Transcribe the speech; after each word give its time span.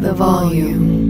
the 0.00 0.12
volume. 0.12 1.06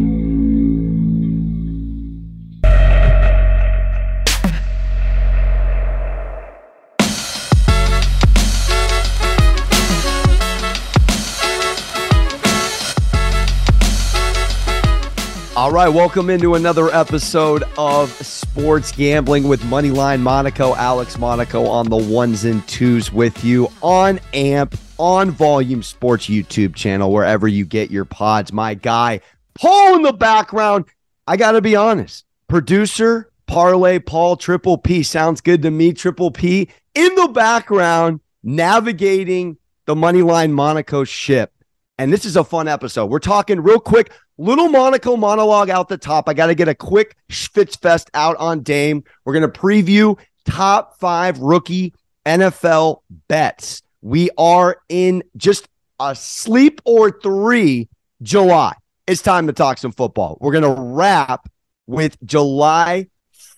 All 15.57 15.73
right, 15.73 15.89
welcome 15.89 16.31
into 16.31 16.55
another 16.55 16.95
episode 16.95 17.65
of 17.77 18.11
Sports 18.25 18.93
Gambling 18.93 19.49
with 19.49 19.63
Moneyline 19.63 20.21
Monaco. 20.21 20.75
Alex 20.75 21.19
Monaco 21.19 21.67
on 21.67 21.89
the 21.89 21.97
ones 21.97 22.45
and 22.45 22.67
twos 22.69 23.11
with 23.11 23.43
you 23.43 23.69
on 23.83 24.21
AMP, 24.33 24.77
on 24.99 25.31
Volume 25.31 25.83
Sports 25.83 26.27
YouTube 26.27 26.75
channel, 26.75 27.13
wherever 27.13 27.47
you 27.49 27.65
get 27.65 27.91
your 27.91 28.05
pods. 28.05 28.53
My 28.53 28.75
guy, 28.75 29.21
Paul 29.55 29.97
in 29.97 30.03
the 30.03 30.13
background. 30.13 30.87
I 31.27 31.37
got 31.37 31.53
to 31.53 31.61
be 31.61 31.75
honest, 31.75 32.25
producer, 32.49 33.31
parlay, 33.47 33.99
Paul, 33.99 34.37
Triple 34.37 34.79
P 34.79 35.03
sounds 35.03 35.41
good 35.41 35.63
to 35.63 35.71
me. 35.71 35.93
Triple 35.93 36.31
P 36.31 36.69
in 36.95 37.15
the 37.15 37.29
background, 37.29 38.21
navigating 38.43 39.57
the 39.87 39.95
Moneyline 39.95 40.53
Monaco 40.53 41.05
ship. 41.05 41.53
And 41.99 42.13
this 42.13 42.25
is 42.25 42.37
a 42.37 42.45
fun 42.45 42.69
episode. 42.69 43.07
We're 43.07 43.19
talking 43.19 43.61
real 43.61 43.81
quick 43.81 44.13
Little 44.39 44.69
Monaco 44.69 45.17
monologue 45.17 45.71
out 45.71 45.89
the 45.89 45.97
top. 45.97 46.29
I 46.29 46.35
got 46.35 46.47
to 46.47 46.55
get 46.55 46.69
a 46.69 46.75
quick 46.75 47.17
Fest 47.31 48.11
out 48.13 48.37
on 48.37 48.63
Dame. 48.63 49.03
We're 49.25 49.33
going 49.33 49.51
to 49.51 49.61
preview 49.61 50.19
top 50.45 50.99
five 50.99 51.39
rookie 51.39 51.95
NFL 52.27 53.01
bets. 53.29 53.83
We 54.07 54.31
are 54.39 54.77
in 54.89 55.25
just 55.37 55.67
a 55.99 56.15
sleep 56.15 56.81
or 56.85 57.11
three 57.11 57.89
July. 58.23 58.73
It's 59.09 59.21
time 59.21 59.49
to 59.49 59.53
talk 59.53 59.79
some 59.79 59.91
football. 59.91 60.39
We're 60.41 60.53
going 60.53 60.77
to 60.77 60.81
wrap 60.81 61.49
with 61.89 62.17
July 62.25 63.09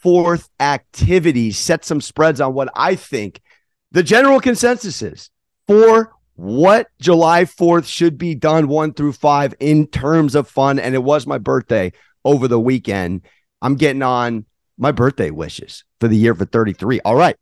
4th 0.03 0.49
activities, 0.59 1.59
set 1.59 1.85
some 1.85 2.01
spreads 2.01 2.41
on 2.41 2.55
what 2.55 2.71
I 2.75 2.95
think 2.95 3.43
the 3.91 4.03
general 4.03 4.41
consensus 4.41 5.03
is 5.03 5.29
for 5.67 6.15
what 6.37 6.87
July 6.99 7.45
4th 7.45 7.85
should 7.85 8.17
be 8.17 8.35
done 8.35 8.69
one 8.69 8.95
through 8.95 9.13
five 9.13 9.55
in 9.61 9.87
terms 9.87 10.35
of 10.35 10.49
fun. 10.49 10.79
And 10.79 10.95
it 10.95 11.05
was 11.05 11.27
my 11.27 11.37
birthday 11.37 11.93
over 12.25 12.49
the 12.49 12.59
weekend. 12.59 13.21
I'm 13.61 13.75
getting 13.75 14.03
on 14.03 14.47
my 14.79 14.93
birthday 14.93 15.31
wishes 15.31 15.85
for 16.01 16.09
the 16.09 16.17
year 16.17 16.35
for 16.35 16.47
33. 16.47 17.01
All 17.01 17.17
right. 17.17 17.37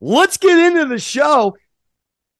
Let's 0.00 0.36
get 0.36 0.58
into 0.58 0.86
the 0.86 0.98
show. 0.98 1.54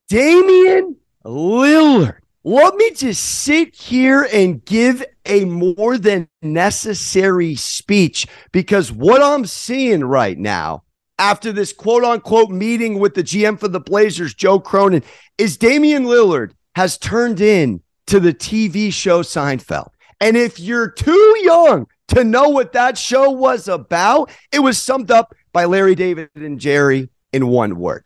Damian 0.09 0.97
Lillard. 1.25 2.19
Let 2.45 2.75
me 2.75 2.91
just 2.91 3.23
sit 3.23 3.75
here 3.75 4.29
and 4.33 4.65
give 4.65 5.05
a 5.27 5.45
more 5.45 5.97
than 5.97 6.29
necessary 6.43 7.55
speech 7.55 8.27
because 8.51 8.91
what 8.91 9.23
I'm 9.23 9.47
seeing 9.47 10.03
right 10.03 10.37
now 10.37 10.83
after 11.19 11.53
this 11.53 11.73
quote 11.73 12.03
unquote 12.03 12.51
meeting 12.51 12.99
with 12.99 13.15
the 13.15 13.23
GM 13.23 13.61
for 13.61 13.69
the 13.69 13.79
Blazers, 13.79 14.35
Joe 14.35 14.59
Cronin, 14.59 15.05
is 15.39 15.57
Damian 15.57 16.05
Lillard 16.05 16.53
has 16.75 16.99
turned 16.99 17.41
in 17.41 17.81
to 18.09 18.19
the 18.19 18.35
TV 18.35 18.93
show 18.93 19.23
Seinfeld. 19.23 19.91
And 20.21 20.37
if 20.37 20.59
you're 20.59 20.91
too 20.91 21.39
young 21.43 21.87
to 22.09 22.25
know 22.25 22.49
what 22.49 22.73
that 22.73 22.99
show 22.99 23.31
was 23.31 23.69
about, 23.69 24.31
it 24.51 24.59
was 24.59 24.83
summed 24.83 25.13
up 25.13 25.35
by 25.53 25.65
Larry 25.65 25.95
David 25.95 26.31
and 26.35 26.59
Jerry 26.59 27.09
in 27.33 27.47
one 27.47 27.77
word 27.77 28.05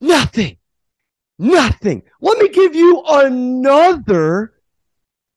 nothing. 0.00 0.56
Nothing. 1.40 2.02
Let 2.20 2.36
me 2.36 2.50
give 2.50 2.74
you 2.74 3.02
another 3.08 4.52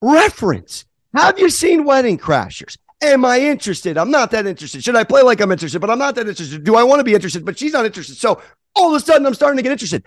reference. 0.02 0.84
Have 1.16 1.40
you 1.40 1.50
seen 1.50 1.86
Wedding 1.86 2.18
Crashers? 2.18 2.78
Am 3.02 3.23
I 3.23 3.40
interested? 3.40 3.98
I'm 3.98 4.12
not 4.12 4.31
that 4.31 4.46
interested. 4.46 4.84
Should 4.84 4.98
I 4.98 5.06
play 5.06 5.22
like 5.22 5.40
I'm 5.40 5.54
interested? 5.54 5.80
But 5.80 5.90
I'm 5.90 6.00
not 6.00 6.16
that 6.16 6.28
interested. 6.28 6.66
Do 6.66 6.75
I 6.75 6.84
want 6.84 7.00
to 7.00 7.06
be 7.06 7.13
interested? 7.13 7.46
But 7.46 7.58
she's 7.58 7.72
not 7.72 7.86
interested. 7.86 8.18
So 8.18 8.42
all 8.75 8.94
of 8.94 9.02
a 9.02 9.06
sudden, 9.06 9.25
I'm 9.25 9.34
starting 9.34 9.56
to 9.56 9.63
get 9.63 9.72
interested. 9.72 10.03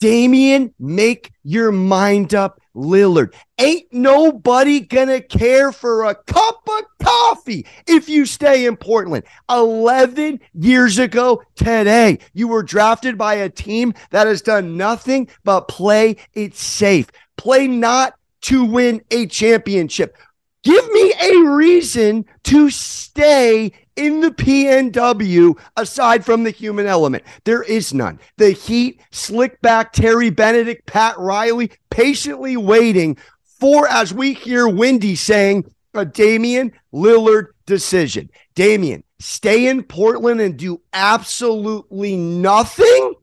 Damien, 0.00 0.74
make 0.78 1.32
your 1.44 1.72
mind 1.72 2.34
up. 2.34 2.60
Lillard. 2.78 3.34
Ain't 3.58 3.92
nobody 3.92 4.80
gonna 4.80 5.20
care 5.20 5.72
for 5.72 6.04
a 6.04 6.14
cup 6.14 6.60
of 6.68 6.84
coffee 7.02 7.66
if 7.86 8.08
you 8.08 8.24
stay 8.24 8.66
in 8.66 8.76
Portland. 8.76 9.24
11 9.50 10.40
years 10.54 10.98
ago 10.98 11.42
today, 11.56 12.18
you 12.32 12.48
were 12.48 12.62
drafted 12.62 13.18
by 13.18 13.34
a 13.34 13.48
team 13.48 13.92
that 14.10 14.26
has 14.26 14.42
done 14.42 14.76
nothing 14.76 15.28
but 15.44 15.68
play 15.68 16.16
it 16.34 16.56
safe. 16.56 17.10
Play 17.36 17.66
not 17.66 18.14
to 18.42 18.64
win 18.64 19.02
a 19.10 19.26
championship. 19.26 20.16
Give 20.62 20.90
me 20.92 21.12
a 21.20 21.48
reason 21.50 22.24
to 22.44 22.70
stay 22.70 23.72
in 23.98 24.20
the 24.20 24.30
PNW 24.30 25.58
aside 25.76 26.24
from 26.24 26.44
the 26.44 26.50
human 26.50 26.86
element. 26.86 27.24
There 27.44 27.64
is 27.64 27.92
none. 27.92 28.20
The 28.36 28.52
Heat, 28.52 29.00
slick 29.10 29.60
back 29.60 29.92
Terry 29.92 30.30
Benedict, 30.30 30.86
Pat 30.86 31.18
Riley, 31.18 31.72
patiently 31.90 32.56
waiting 32.56 33.16
for, 33.60 33.88
as 33.88 34.14
we 34.14 34.34
hear 34.34 34.68
Wendy 34.68 35.16
saying, 35.16 35.64
a 35.94 36.04
Damian 36.04 36.72
Lillard 36.94 37.48
decision. 37.66 38.30
Damian, 38.54 39.02
stay 39.18 39.66
in 39.66 39.82
Portland 39.82 40.40
and 40.40 40.56
do 40.56 40.80
absolutely 40.92 42.16
nothing 42.16 43.14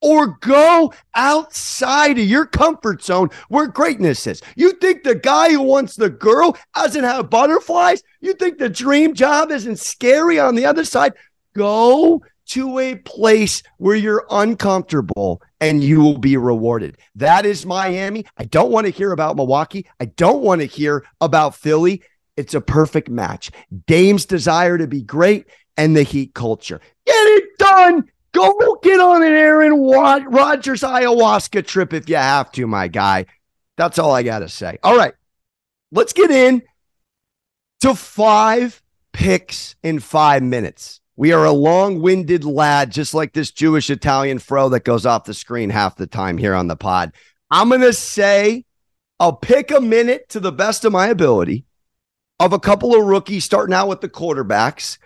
or 0.00 0.38
go 0.40 0.92
outside 1.14 2.18
of 2.18 2.24
your 2.24 2.46
comfort 2.46 3.02
zone 3.02 3.30
where 3.48 3.66
greatness 3.66 4.26
is. 4.26 4.42
You 4.56 4.72
think 4.72 5.02
the 5.02 5.14
guy 5.14 5.50
who 5.50 5.62
wants 5.62 5.96
the 5.96 6.10
girl 6.10 6.56
doesn't 6.74 7.04
have 7.04 7.30
butterflies? 7.30 8.02
You 8.20 8.34
think 8.34 8.58
the 8.58 8.68
dream 8.68 9.14
job 9.14 9.50
isn't 9.50 9.78
scary 9.78 10.38
on 10.38 10.54
the 10.54 10.66
other 10.66 10.84
side? 10.84 11.14
Go 11.54 12.22
to 12.46 12.78
a 12.78 12.94
place 12.96 13.62
where 13.76 13.96
you're 13.96 14.26
uncomfortable 14.30 15.42
and 15.60 15.82
you 15.82 16.00
will 16.00 16.18
be 16.18 16.36
rewarded. 16.36 16.96
That 17.14 17.44
is 17.44 17.66
Miami. 17.66 18.24
I 18.36 18.44
don't 18.44 18.70
want 18.70 18.86
to 18.86 18.92
hear 18.92 19.12
about 19.12 19.36
Milwaukee. 19.36 19.86
I 20.00 20.06
don't 20.06 20.42
want 20.42 20.60
to 20.60 20.66
hear 20.66 21.04
about 21.20 21.54
Philly. 21.54 22.02
It's 22.36 22.54
a 22.54 22.60
perfect 22.60 23.10
match. 23.10 23.50
Dame's 23.86 24.24
desire 24.24 24.78
to 24.78 24.86
be 24.86 25.02
great 25.02 25.46
and 25.76 25.96
the 25.96 26.04
Heat 26.04 26.34
culture. 26.34 26.80
Get 27.04 27.14
it 27.14 27.58
done. 27.58 28.08
Go 28.32 28.78
get 28.82 29.00
on 29.00 29.22
an 29.22 29.32
Aaron 29.32 29.80
Rodgers 29.80 30.82
ayahuasca 30.82 31.66
trip 31.66 31.92
if 31.92 32.08
you 32.08 32.16
have 32.16 32.52
to, 32.52 32.66
my 32.66 32.88
guy. 32.88 33.26
That's 33.76 33.98
all 33.98 34.12
I 34.12 34.22
got 34.22 34.40
to 34.40 34.48
say. 34.48 34.78
All 34.82 34.96
right. 34.96 35.14
Let's 35.90 36.12
get 36.12 36.30
in 36.30 36.62
to 37.80 37.94
five 37.94 38.82
picks 39.12 39.76
in 39.82 40.00
five 40.00 40.42
minutes. 40.42 41.00
We 41.16 41.32
are 41.32 41.44
a 41.44 41.52
long 41.52 42.00
winded 42.00 42.44
lad, 42.44 42.92
just 42.92 43.14
like 43.14 43.32
this 43.32 43.50
Jewish 43.50 43.90
Italian 43.90 44.38
fro 44.38 44.68
that 44.68 44.84
goes 44.84 45.06
off 45.06 45.24
the 45.24 45.34
screen 45.34 45.70
half 45.70 45.96
the 45.96 46.06
time 46.06 46.38
here 46.38 46.54
on 46.54 46.68
the 46.68 46.76
pod. 46.76 47.12
I'm 47.50 47.68
going 47.68 47.80
to 47.80 47.92
say 47.92 48.64
I'll 49.18 49.32
pick 49.32 49.70
a 49.70 49.80
minute 49.80 50.28
to 50.30 50.40
the 50.40 50.52
best 50.52 50.84
of 50.84 50.92
my 50.92 51.08
ability 51.08 51.64
of 52.38 52.52
a 52.52 52.60
couple 52.60 52.94
of 52.94 53.04
rookies 53.04 53.44
starting 53.44 53.74
out 53.74 53.88
with 53.88 54.00
the 54.00 54.08
quarterbacks. 54.08 54.98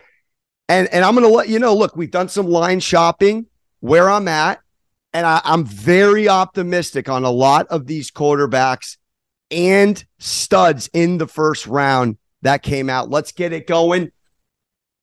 And, 0.73 0.89
and 0.89 1.05
I'm 1.05 1.15
to 1.17 1.29
let 1.29 1.51
you 1.51 1.59
know 1.59 1.75
look, 1.75 1.97
we've 1.97 2.11
done 2.11 2.31
some 2.31 2.47
line 2.47 2.81
shopping 2.81 3.45
where 3.81 4.09
I'm 4.09 4.27
at. 4.27 4.61
And 5.13 5.27
I, 5.27 5.43
I'm 5.45 5.67
very 5.67 6.31
optimistic 6.31 7.11
on 7.11 7.25
a 7.25 7.31
lot 7.31 7.67
of 7.69 7.87
these 7.87 8.11
quarterbacks 8.11 8.97
and 9.51 10.03
studs 10.19 10.89
in 10.95 11.19
the 11.19 11.27
first 11.27 11.67
round 11.67 12.17
that 12.41 12.63
came 12.63 12.89
out. 12.89 13.11
Let's 13.11 13.33
get 13.33 13.53
it 13.53 13.67
going. 13.67 14.13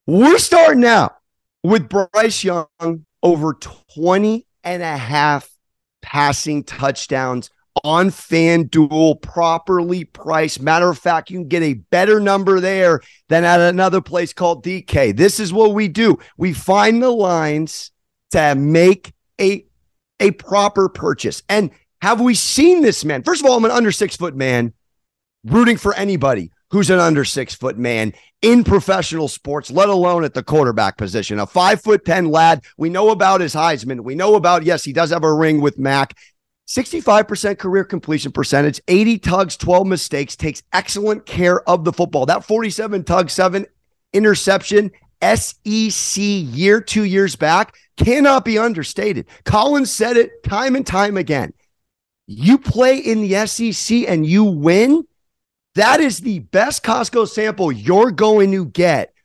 We're 0.08 0.40
starting 0.40 0.86
out 0.86 1.18
with 1.64 1.88
Bryce 1.88 2.44
Young 2.44 3.06
over 3.22 3.54
20 3.54 4.48
and 4.64 4.82
a 4.82 4.98
half 4.98 5.52
passing 6.02 6.64
touchdowns 6.64 7.52
on 7.84 8.10
FanDuel, 8.10 9.22
properly 9.22 10.04
priced. 10.04 10.62
Matter 10.62 10.90
of 10.90 10.98
fact, 10.98 11.30
you 11.30 11.40
can 11.40 11.48
get 11.48 11.64
a 11.64 11.76
better 11.76 12.20
number 12.20 12.60
there 12.60 13.02
than 13.30 13.44
at 13.44 13.60
another 13.60 14.02
place 14.02 14.34
called 14.34 14.64
DK. 14.64 15.16
This 15.16 15.40
is 15.40 15.54
what 15.54 15.74
we 15.74 15.88
do. 15.88 16.20
We 16.38 16.54
find 16.54 17.02
the 17.02 17.12
lines 17.12 17.92
to 18.32 18.56
make 18.56 19.14
a 19.40 19.66
a 20.20 20.32
proper 20.32 20.90
purchase. 20.90 21.42
And 21.48 21.72
have 22.02 22.20
we 22.20 22.36
seen 22.36 22.82
this 22.82 23.06
man? 23.06 23.24
First 23.24 23.42
of 23.44 23.50
all, 23.50 23.58
I'm 23.58 23.66
an 23.66 23.72
under 23.72 23.92
six 23.92 24.16
foot 24.16 24.36
man 24.36 24.74
rooting 25.46 25.78
for 25.78 25.94
anybody 25.96 26.52
who's 26.72 26.90
an 26.90 27.00
under 27.00 27.26
six 27.26 27.56
foot 27.56 27.78
man 27.78 28.14
in 28.42 28.64
professional 28.64 29.28
sports, 29.28 29.72
let 29.72 29.90
alone 29.90 30.24
at 30.24 30.34
the 30.34 30.44
quarterback 30.44 30.98
position. 30.98 31.40
A 31.40 31.46
five 31.46 31.82
foot 31.82 32.06
10 32.06 32.30
lad. 32.30 32.64
We 32.78 32.90
know 32.90 33.10
about 33.10 33.42
his 33.42 33.54
Heisman. 33.54 34.02
We 34.02 34.16
know 34.16 34.36
about, 34.36 34.64
yes, 34.64 34.84
he 34.84 34.94
does 34.94 35.10
have 35.10 35.24
a 35.24 35.34
ring 35.34 35.62
with 35.62 35.78
Mac. 35.78 36.16
65% 36.70 37.58
career 37.58 37.84
completion 37.84 38.32
percentage, 38.32 38.80
80 38.88 39.18
tugs, 39.18 39.58
12 39.58 39.88
mistakes, 39.88 40.36
takes 40.36 40.62
excellent 40.72 41.26
care 41.26 41.68
of 41.68 41.84
the 41.84 41.92
football. 41.92 42.28
That 42.28 42.46
47 42.46 43.06
tug, 43.06 43.32
seven 43.32 43.66
interception, 44.14 44.92
SEC 45.20 46.22
year, 46.22 46.80
two 46.80 47.06
years 47.06 47.36
back 47.36 47.76
cannot 47.98 48.46
be 48.46 48.60
understated. 48.60 49.26
Collins 49.46 49.90
said 49.90 50.16
it 50.16 50.44
time 50.44 50.76
and 50.76 50.86
time 50.86 51.18
again. 51.18 51.54
You 52.28 52.60
play 52.60 53.00
in 53.00 53.28
the 53.28 53.48
SEC 53.48 54.08
and 54.08 54.24
you 54.24 54.44
win, 54.44 55.08
That 55.74 56.02
is 56.02 56.20
the 56.20 56.40
best 56.40 56.84
Costco 56.84 57.28
sample 57.28 57.72
you're 57.72 58.12
going 58.12 58.52
to 58.52 58.66
get 58.66 59.16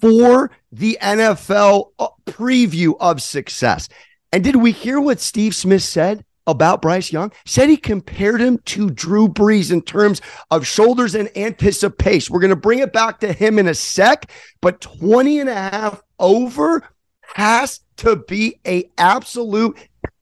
for 0.00 0.50
the 0.72 0.96
NFL 1.02 1.90
uh, 1.98 2.08
preview 2.24 2.94
of 2.98 3.20
success. 3.20 3.90
And 4.32 4.42
did 4.42 4.56
we 4.56 4.72
hear 4.72 4.98
what 4.98 5.20
Steve 5.20 5.54
Smith 5.54 5.82
said 5.82 6.24
about 6.46 6.82
Bryce 6.82 7.12
Young? 7.12 7.32
Said 7.44 7.68
he 7.68 7.76
compared 7.76 8.40
him 8.40 8.58
to 8.66 8.90
Drew 8.90 9.28
Brees 9.28 9.72
in 9.72 9.82
terms 9.82 10.20
of 10.50 10.66
shoulders 10.66 11.14
and 11.14 11.34
anticipation. 11.36 12.32
We're 12.32 12.40
going 12.40 12.50
to 12.50 12.56
bring 12.56 12.80
it 12.80 12.92
back 12.92 13.20
to 13.20 13.32
him 13.32 13.58
in 13.58 13.68
a 13.68 13.74
sec, 13.74 14.30
but 14.60 14.80
20 14.80 15.40
and 15.40 15.50
a 15.50 15.54
half 15.54 16.02
over 16.18 16.88
has 17.34 17.80
to 17.96 18.16
be 18.16 18.60
a 18.66 18.90
absolute 18.98 19.76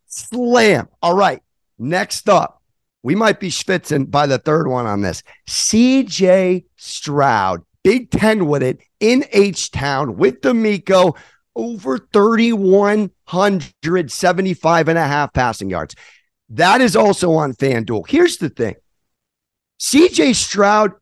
slam. 0.07 0.89
All 1.03 1.15
right. 1.15 1.43
Next 1.79 2.29
up, 2.29 2.63
we 3.03 3.15
might 3.15 3.41
be 3.41 3.49
schwitzing 3.49 4.11
by 4.11 4.27
the 4.27 4.39
third 4.39 4.69
one 4.69 4.87
on 4.87 5.01
this. 5.01 5.23
CJ 5.49 6.65
Stroud, 6.77 7.65
Big 7.83 8.11
Ten 8.11 8.47
with 8.47 8.63
it 8.63 8.81
in 9.01 9.25
H 9.33 9.73
Town 9.73 10.17
with 10.17 10.41
DeMeco, 10.41 11.17
over 11.55 11.99
3,175 12.13 14.89
and 14.89 14.99
a 14.99 15.07
half 15.07 15.33
passing 15.33 15.71
yards. 15.71 15.95
That 16.49 16.81
is 16.81 16.97
also 16.97 17.33
on 17.33 17.53
FanDuel. 17.55 18.09
Here's 18.09 18.39
the 18.39 18.51
thing 18.51 18.75
CJ 19.81 20.35
Stroud 20.35 20.93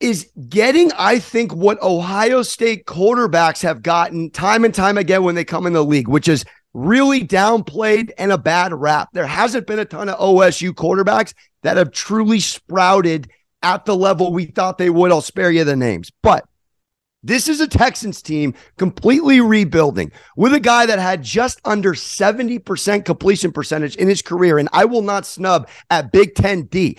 is 0.00 0.30
getting, 0.48 0.92
I 0.92 1.18
think, 1.18 1.54
what 1.54 1.82
Ohio 1.82 2.42
State 2.42 2.86
quarterbacks 2.86 3.62
have 3.62 3.82
gotten 3.82 4.30
time 4.30 4.64
and 4.64 4.74
time 4.74 4.98
again 4.98 5.22
when 5.22 5.34
they 5.34 5.44
come 5.44 5.66
in 5.66 5.72
the 5.72 5.84
league, 5.84 6.08
which 6.08 6.28
is 6.28 6.44
really 6.74 7.24
downplayed 7.24 8.10
and 8.18 8.32
a 8.32 8.38
bad 8.38 8.74
rap. 8.74 9.08
There 9.12 9.26
hasn't 9.26 9.66
been 9.66 9.78
a 9.78 9.84
ton 9.84 10.08
of 10.08 10.18
OSU 10.18 10.72
quarterbacks 10.72 11.32
that 11.62 11.76
have 11.76 11.92
truly 11.92 12.40
sprouted 12.40 13.30
at 13.62 13.84
the 13.84 13.96
level 13.96 14.32
we 14.32 14.46
thought 14.46 14.78
they 14.78 14.90
would. 14.90 15.12
I'll 15.12 15.20
spare 15.20 15.50
you 15.50 15.64
the 15.64 15.76
names. 15.76 16.10
But 16.22 16.44
this 17.24 17.48
is 17.48 17.60
a 17.60 17.66
Texans 17.66 18.20
team 18.20 18.54
completely 18.76 19.40
rebuilding 19.40 20.12
with 20.36 20.52
a 20.52 20.60
guy 20.60 20.84
that 20.84 20.98
had 20.98 21.22
just 21.22 21.58
under 21.64 21.94
70% 21.94 23.04
completion 23.06 23.50
percentage 23.50 23.96
in 23.96 24.08
his 24.08 24.20
career. 24.20 24.58
And 24.58 24.68
I 24.74 24.84
will 24.84 25.00
not 25.00 25.24
snub 25.24 25.68
at 25.90 26.12
Big 26.12 26.34
Ten 26.34 26.64
D. 26.64 26.98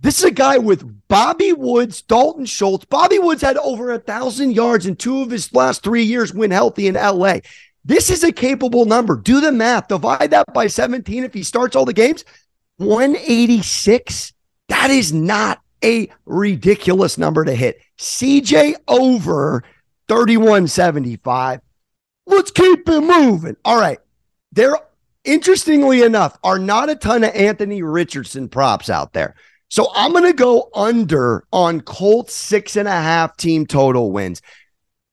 This 0.00 0.18
is 0.18 0.24
a 0.24 0.30
guy 0.30 0.58
with 0.58 1.08
Bobby 1.08 1.54
Woods, 1.54 2.02
Dalton 2.02 2.44
Schultz. 2.44 2.84
Bobby 2.84 3.18
Woods 3.18 3.40
had 3.40 3.56
over 3.56 3.90
a 3.90 3.98
thousand 3.98 4.54
yards 4.54 4.84
in 4.84 4.96
two 4.96 5.22
of 5.22 5.30
his 5.30 5.50
last 5.54 5.82
three 5.82 6.02
years 6.02 6.34
when 6.34 6.50
healthy 6.50 6.86
in 6.86 6.94
LA. 6.94 7.38
This 7.86 8.10
is 8.10 8.22
a 8.22 8.32
capable 8.32 8.84
number. 8.84 9.16
Do 9.16 9.40
the 9.40 9.50
math. 9.50 9.88
Divide 9.88 10.30
that 10.32 10.52
by 10.52 10.66
17 10.66 11.24
if 11.24 11.32
he 11.32 11.42
starts 11.42 11.74
all 11.74 11.86
the 11.86 11.94
games. 11.94 12.26
186. 12.76 14.34
That 14.68 14.90
is 14.90 15.10
not 15.10 15.62
a 15.82 16.10
ridiculous 16.26 17.16
number 17.16 17.44
to 17.44 17.54
hit. 17.54 17.80
CJ 17.98 18.74
over 18.88 19.62
3175. 20.08 21.60
Let's 22.26 22.50
keep 22.50 22.88
it 22.88 23.00
moving. 23.00 23.56
All 23.64 23.78
right. 23.78 23.98
There, 24.52 24.76
interestingly 25.24 26.02
enough, 26.02 26.38
are 26.42 26.58
not 26.58 26.90
a 26.90 26.96
ton 26.96 27.24
of 27.24 27.34
Anthony 27.34 27.82
Richardson 27.82 28.48
props 28.48 28.88
out 28.88 29.12
there. 29.12 29.34
So 29.68 29.88
I'm 29.94 30.12
going 30.12 30.24
to 30.24 30.32
go 30.32 30.70
under 30.74 31.44
on 31.52 31.80
Colts 31.80 32.34
six 32.34 32.76
and 32.76 32.86
a 32.86 32.92
half 32.92 33.36
team 33.36 33.66
total 33.66 34.12
wins. 34.12 34.40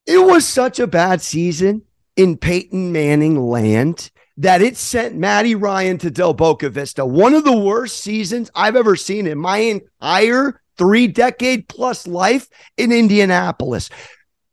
It 0.06 0.20
was 0.20 0.48
such 0.48 0.80
a 0.80 0.88
bad 0.88 1.22
season 1.22 1.84
in 2.16 2.38
Peyton 2.38 2.92
Manning 2.92 3.42
land 3.42 4.12
that 4.38 4.62
it 4.62 4.78
sent 4.78 5.16
Matty 5.16 5.56
Ryan 5.56 5.98
to 6.00 6.12
Del 6.12 6.34
Boca 6.34 6.70
Vista. 6.70 7.06
One 7.06 7.34
of 7.34 7.44
the 7.44 7.58
worst 7.58 7.98
seasons 7.98 8.50
I've 8.56 8.76
ever 8.76 8.96
seen 8.96 9.28
in 9.28 9.38
my 9.38 9.58
entire 9.58 10.61
three 10.78 11.08
decade 11.08 11.68
plus 11.68 12.08
life 12.08 12.48
in 12.78 12.92
Indianapolis. 12.92 13.90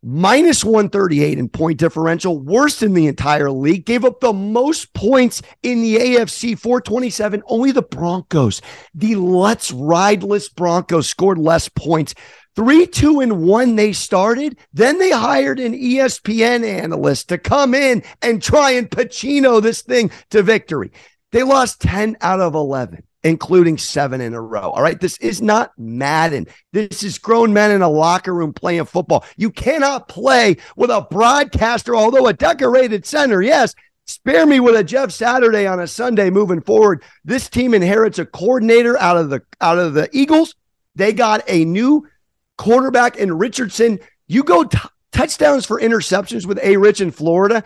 Minus 0.01 0.65
138 0.65 1.39
in 1.39 1.49
point 1.49 1.79
differential, 1.79 2.39
worst 2.39 2.85
in 2.85 2.95
the 2.95 3.09
entire 3.09 3.51
league. 3.51 3.85
Gave 3.85 4.05
up 4.05 4.21
the 4.21 4.33
most 4.33 4.95
points 4.95 5.43
in 5.65 5.83
the 5.83 5.97
AFC, 5.97 6.57
427. 6.57 7.43
Only 7.47 7.73
the 7.73 7.83
Broncos, 7.83 8.63
the 8.95 9.17
let's 9.17 9.73
rideless 9.73 10.49
Broncos, 10.49 11.09
scored 11.09 11.39
less 11.39 11.69
points. 11.69 12.15
Three, 12.55 12.87
two, 12.87 13.21
and 13.21 13.43
one, 13.43 13.77
they 13.77 13.93
started. 13.93 14.59
Then 14.73 14.99
they 14.99 15.11
hired 15.11 15.61
an 15.61 15.75
ESPN 15.75 16.65
analyst 16.65 17.29
to 17.29 17.39
come 17.39 17.75
in 17.75 18.03
and 18.23 18.43
try 18.43 18.73
and 18.73 18.91
Pacino 18.91 19.61
this 19.61 19.83
thing 19.83 20.11
to 20.31 20.43
victory. 20.43 20.93
They 21.33 21.43
lost 21.43 21.81
10 21.81 22.17
out 22.21 22.41
of 22.41 22.55
11, 22.55 23.03
including 23.29 23.79
seven 23.79 24.21
in 24.21 24.35
a 24.35 24.41
row. 24.41 24.71
All 24.71 24.83
right. 24.83 25.01
This 25.01 25.19
is 25.19 25.41
not 25.41 25.73
Madden. 25.79 26.47
This 26.73 27.03
is 27.03 27.19
grown 27.19 27.53
men 27.53 27.71
in 27.71 27.83
a 27.83 27.89
locker 27.89 28.35
room 28.35 28.53
playing 28.53 28.87
football. 28.87 29.25
You 29.37 29.51
cannot 29.51 30.09
play 30.09 30.57
with 30.77 30.91
a 30.91 31.07
broadcaster, 31.09 31.95
although 31.95 32.27
a 32.27 32.33
decorated 32.33 33.07
center, 33.07 33.43
yes. 33.43 33.75
Spare 34.07 34.47
me 34.47 34.59
with 34.59 34.75
a 34.75 34.83
Jeff 34.83 35.13
Saturday 35.13 35.67
on 35.67 35.81
a 35.81 35.87
Sunday 35.87 36.31
moving 36.31 36.63
forward. 36.63 37.05
This 37.27 37.51
team 37.51 37.75
inherits 37.75 38.19
a 38.19 38.25
coordinator 38.25 38.99
out 38.99 39.19
of 39.19 39.29
the 39.29 39.43
out 39.61 39.79
of 39.79 39.93
the 39.93 40.09
Eagles. 40.13 40.55
They 40.95 41.13
got 41.13 41.43
a 41.47 41.67
new 41.67 42.09
quarterback 42.57 43.17
in 43.17 43.37
Richardson. 43.37 44.01
You 44.27 44.45
go 44.45 44.65
t- 44.65 44.79
touchdowns 45.13 45.67
for 45.67 45.79
interceptions 45.79 46.47
with 46.47 46.59
A. 46.63 46.79
Rich 46.79 47.03
in 47.03 47.11
Florida. 47.11 47.63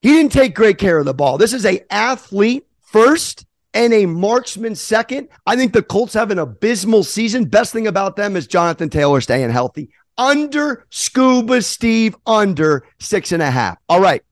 He 0.00 0.08
didn't 0.08 0.32
take 0.32 0.54
great 0.54 0.78
care 0.78 0.98
of 0.98 1.04
the 1.04 1.14
ball. 1.14 1.36
This 1.36 1.52
is 1.52 1.66
a 1.66 1.84
athlete 1.90 2.66
first 2.80 3.44
and 3.74 3.92
a 3.92 4.06
marksman 4.06 4.74
second. 4.74 5.28
I 5.46 5.56
think 5.56 5.72
the 5.72 5.82
Colts 5.82 6.14
have 6.14 6.30
an 6.30 6.38
abysmal 6.38 7.04
season. 7.04 7.46
Best 7.46 7.72
thing 7.72 7.86
about 7.86 8.16
them 8.16 8.36
is 8.36 8.46
Jonathan 8.46 8.90
Taylor 8.90 9.20
staying 9.20 9.50
healthy. 9.50 9.90
Under 10.18 10.86
Scuba 10.90 11.62
Steve, 11.62 12.14
under 12.26 12.84
six 13.00 13.32
and 13.32 13.42
a 13.42 13.50
half. 13.50 13.78
All 13.88 14.00
right. 14.00 14.22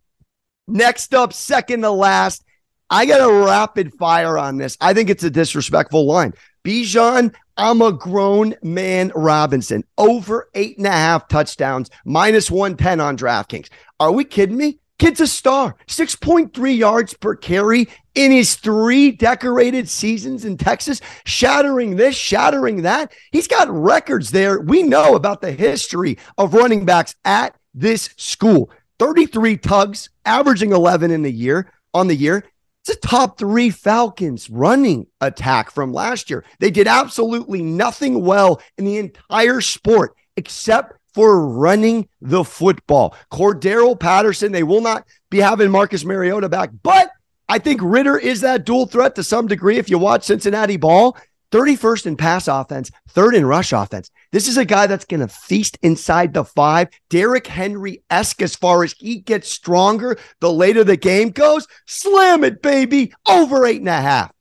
Next 0.68 1.14
up, 1.14 1.32
second 1.32 1.82
to 1.82 1.90
last. 1.90 2.44
I 2.90 3.06
got 3.06 3.20
a 3.20 3.44
rapid 3.46 3.94
fire 3.94 4.36
on 4.36 4.56
this. 4.56 4.76
I 4.80 4.94
think 4.94 5.10
it's 5.10 5.24
a 5.24 5.30
disrespectful 5.30 6.06
line. 6.06 6.34
Bijan, 6.64 7.34
I'm 7.56 7.80
a 7.80 7.92
grown 7.92 8.54
man 8.62 9.12
Robinson, 9.14 9.84
over 9.96 10.48
eight 10.54 10.76
and 10.76 10.86
a 10.86 10.90
half 10.90 11.28
touchdowns, 11.28 11.88
minus 12.04 12.50
110 12.50 13.00
on 13.00 13.16
DraftKings. 13.16 13.68
Are 13.98 14.12
we 14.12 14.24
kidding 14.24 14.56
me? 14.56 14.78
Kid's 14.98 15.20
a 15.20 15.26
star, 15.26 15.76
6.3 15.88 16.76
yards 16.76 17.14
per 17.14 17.34
carry 17.34 17.88
in 18.14 18.32
his 18.32 18.56
three 18.56 19.10
decorated 19.10 19.88
seasons 19.88 20.44
in 20.44 20.56
Texas, 20.56 21.00
shattering 21.24 21.96
this, 21.96 22.16
shattering 22.16 22.82
that. 22.82 23.12
He's 23.30 23.48
got 23.48 23.70
records 23.70 24.30
there. 24.30 24.60
We 24.60 24.82
know 24.82 25.14
about 25.14 25.40
the 25.40 25.52
history 25.52 26.18
of 26.36 26.54
running 26.54 26.84
backs 26.84 27.14
at 27.24 27.56
this 27.74 28.10
school 28.16 28.70
33 28.98 29.56
tugs, 29.56 30.10
averaging 30.26 30.72
11 30.72 31.10
in 31.10 31.22
the 31.22 31.32
year 31.32 31.72
on 31.94 32.06
the 32.06 32.14
year. 32.14 32.44
It's 32.82 32.96
a 32.96 33.00
top 33.00 33.38
three 33.38 33.70
Falcons 33.70 34.48
running 34.50 35.06
attack 35.20 35.70
from 35.70 35.92
last 35.92 36.30
year. 36.30 36.44
They 36.58 36.70
did 36.70 36.86
absolutely 36.86 37.62
nothing 37.62 38.22
well 38.22 38.60
in 38.78 38.84
the 38.84 38.98
entire 38.98 39.60
sport 39.60 40.14
except 40.36 40.94
for 41.14 41.46
running 41.48 42.08
the 42.20 42.44
football. 42.44 43.14
Cordarrelle 43.30 43.98
Patterson, 43.98 44.52
they 44.52 44.62
will 44.62 44.80
not 44.80 45.06
be 45.30 45.38
having 45.38 45.70
Marcus 45.70 46.04
Mariota 46.04 46.48
back, 46.48 46.70
but 46.82 47.10
I 47.50 47.58
think 47.58 47.80
Ridder 47.82 48.16
is 48.16 48.42
that 48.42 48.64
dual 48.64 48.86
threat 48.86 49.16
to 49.16 49.24
some 49.24 49.48
degree. 49.48 49.76
If 49.76 49.90
you 49.90 49.98
watch 49.98 50.22
Cincinnati 50.22 50.76
ball, 50.76 51.16
31st 51.50 52.06
in 52.06 52.16
pass 52.16 52.46
offense, 52.46 52.92
third 53.08 53.34
in 53.34 53.44
rush 53.44 53.72
offense. 53.72 54.08
This 54.30 54.46
is 54.46 54.56
a 54.56 54.64
guy 54.64 54.86
that's 54.86 55.04
going 55.04 55.18
to 55.18 55.26
feast 55.26 55.76
inside 55.82 56.32
the 56.32 56.44
five. 56.44 56.90
Derrick 57.08 57.48
Henry 57.48 58.04
esque 58.08 58.40
as 58.40 58.54
far 58.54 58.84
as 58.84 58.92
he 58.92 59.16
gets 59.16 59.50
stronger 59.50 60.16
the 60.38 60.52
later 60.52 60.84
the 60.84 60.96
game 60.96 61.30
goes. 61.30 61.66
Slam 61.86 62.44
it, 62.44 62.62
baby, 62.62 63.12
over 63.28 63.66
eight 63.66 63.80
and 63.80 63.88
a 63.88 64.00
half. 64.00 64.32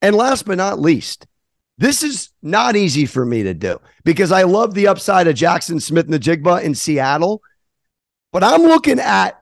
And 0.00 0.14
last 0.14 0.46
but 0.46 0.56
not 0.56 0.78
least, 0.78 1.26
this 1.78 2.04
is 2.04 2.30
not 2.42 2.76
easy 2.76 3.06
for 3.06 3.26
me 3.26 3.42
to 3.42 3.54
do 3.54 3.80
because 4.04 4.30
I 4.30 4.44
love 4.44 4.74
the 4.74 4.86
upside 4.86 5.26
of 5.26 5.34
Jackson 5.34 5.80
Smith-Njigba 5.80 6.62
in 6.62 6.76
Seattle. 6.76 7.42
But 8.30 8.44
I'm 8.44 8.62
looking 8.62 9.00
at 9.00 9.41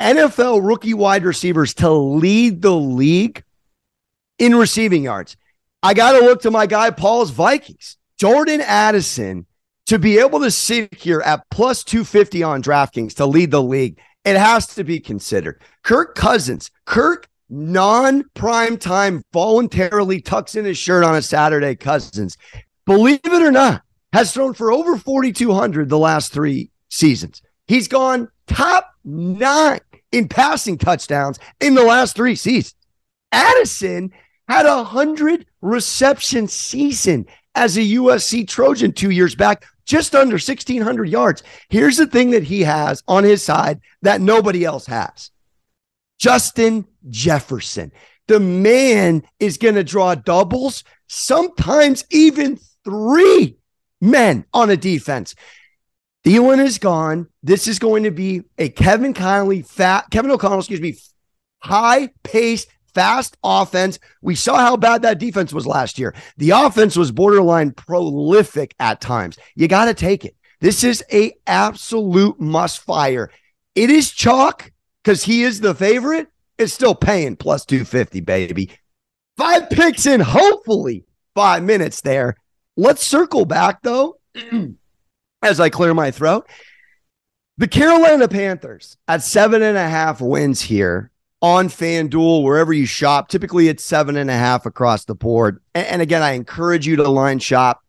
NFL 0.00 0.66
rookie 0.66 0.94
wide 0.94 1.24
receivers 1.24 1.74
to 1.74 1.90
lead 1.90 2.62
the 2.62 2.74
league 2.74 3.44
in 4.38 4.56
receiving 4.56 5.04
yards. 5.04 5.36
I 5.82 5.94
got 5.94 6.12
to 6.12 6.24
look 6.24 6.42
to 6.42 6.50
my 6.50 6.66
guy, 6.66 6.90
Paul's 6.90 7.30
Vikings. 7.30 7.96
Jordan 8.16 8.60
Addison 8.60 9.46
to 9.90 9.98
be 9.98 10.18
able 10.18 10.38
to 10.38 10.52
sit 10.52 10.94
here 10.94 11.20
at 11.22 11.42
plus 11.50 11.82
250 11.82 12.44
on 12.44 12.62
DraftKings 12.62 13.14
to 13.14 13.26
lead 13.26 13.50
the 13.50 13.60
league, 13.60 13.98
it 14.24 14.36
has 14.36 14.68
to 14.68 14.84
be 14.84 15.00
considered. 15.00 15.60
Kirk 15.82 16.14
Cousins, 16.14 16.70
Kirk 16.84 17.28
non 17.48 18.22
prime 18.34 18.76
time 18.76 19.22
voluntarily 19.32 20.20
tucks 20.20 20.54
in 20.54 20.64
his 20.64 20.78
shirt 20.78 21.02
on 21.02 21.16
a 21.16 21.22
Saturday. 21.22 21.74
Cousins, 21.74 22.36
believe 22.86 23.18
it 23.24 23.42
or 23.42 23.50
not, 23.50 23.82
has 24.12 24.32
thrown 24.32 24.54
for 24.54 24.70
over 24.70 24.96
4,200 24.96 25.88
the 25.88 25.98
last 25.98 26.32
three 26.32 26.70
seasons. 26.88 27.42
He's 27.66 27.88
gone 27.88 28.28
top 28.50 28.94
nine 29.04 29.80
in 30.12 30.28
passing 30.28 30.76
touchdowns 30.76 31.38
in 31.60 31.74
the 31.74 31.84
last 31.84 32.16
three 32.16 32.34
seasons. 32.34 32.74
Addison 33.32 34.12
had 34.48 34.66
a 34.66 34.82
hundred 34.82 35.46
reception 35.62 36.48
season 36.48 37.26
as 37.54 37.76
a 37.76 37.80
USC 37.80 38.46
Trojan 38.48 38.92
two 38.92 39.10
years 39.10 39.34
back, 39.34 39.64
just 39.86 40.14
under 40.14 40.34
1,600 40.34 41.08
yards. 41.08 41.42
Here's 41.68 41.96
the 41.96 42.06
thing 42.06 42.30
that 42.30 42.42
he 42.42 42.62
has 42.62 43.02
on 43.06 43.24
his 43.24 43.42
side 43.44 43.80
that 44.02 44.20
nobody 44.20 44.64
else 44.64 44.86
has 44.86 45.30
Justin 46.18 46.86
Jefferson. 47.08 47.92
The 48.26 48.40
man 48.40 49.24
is 49.38 49.58
going 49.58 49.74
to 49.76 49.84
draw 49.84 50.14
doubles, 50.14 50.84
sometimes 51.08 52.04
even 52.10 52.58
three 52.84 53.56
men 54.00 54.44
on 54.52 54.70
a 54.70 54.76
defense. 54.76 55.34
Thielen 56.24 56.64
is 56.64 56.78
gone. 56.78 57.28
This 57.42 57.66
is 57.66 57.78
going 57.78 58.02
to 58.04 58.10
be 58.10 58.42
a 58.58 58.68
Kevin 58.68 59.14
Connolly 59.14 59.62
fat 59.62 60.06
Kevin 60.10 60.30
O'Connell, 60.30 60.58
excuse 60.58 60.80
me, 60.80 60.96
high 61.60 62.10
paced, 62.22 62.68
fast 62.94 63.36
offense. 63.42 63.98
We 64.20 64.34
saw 64.34 64.58
how 64.58 64.76
bad 64.76 65.02
that 65.02 65.18
defense 65.18 65.52
was 65.52 65.66
last 65.66 65.98
year. 65.98 66.14
The 66.36 66.50
offense 66.50 66.96
was 66.96 67.10
borderline 67.10 67.72
prolific 67.72 68.74
at 68.78 69.00
times. 69.00 69.38
You 69.54 69.68
got 69.68 69.86
to 69.86 69.94
take 69.94 70.24
it. 70.24 70.36
This 70.60 70.84
is 70.84 71.02
a 71.10 71.32
absolute 71.46 72.38
must 72.38 72.80
fire. 72.80 73.30
It 73.74 73.88
is 73.88 74.10
chalk 74.10 74.70
because 75.02 75.24
he 75.24 75.42
is 75.42 75.60
the 75.60 75.74
favorite. 75.74 76.28
It's 76.58 76.74
still 76.74 76.94
paying 76.94 77.36
plus 77.36 77.64
250, 77.64 78.20
baby. 78.20 78.70
Five 79.38 79.70
picks 79.70 80.04
in, 80.04 80.20
hopefully 80.20 81.06
five 81.34 81.62
minutes 81.62 82.02
there. 82.02 82.36
Let's 82.76 83.02
circle 83.02 83.46
back 83.46 83.80
though. 83.82 84.18
as 85.42 85.60
I 85.60 85.70
clear 85.70 85.94
my 85.94 86.10
throat. 86.10 86.48
The 87.58 87.68
Carolina 87.68 88.28
Panthers 88.28 88.96
at 89.06 89.22
seven 89.22 89.62
and 89.62 89.76
a 89.76 89.88
half 89.88 90.20
wins 90.20 90.62
here 90.62 91.10
on 91.42 91.68
FanDuel, 91.68 92.42
wherever 92.42 92.72
you 92.72 92.86
shop. 92.86 93.28
Typically, 93.28 93.68
it's 93.68 93.84
seven 93.84 94.16
and 94.16 94.30
a 94.30 94.34
half 94.34 94.66
across 94.66 95.04
the 95.04 95.14
board. 95.14 95.60
And, 95.74 96.02
again, 96.02 96.22
I 96.22 96.32
encourage 96.32 96.86
you 96.86 96.96
to 96.96 97.08
line 97.08 97.38
shop. 97.38 97.82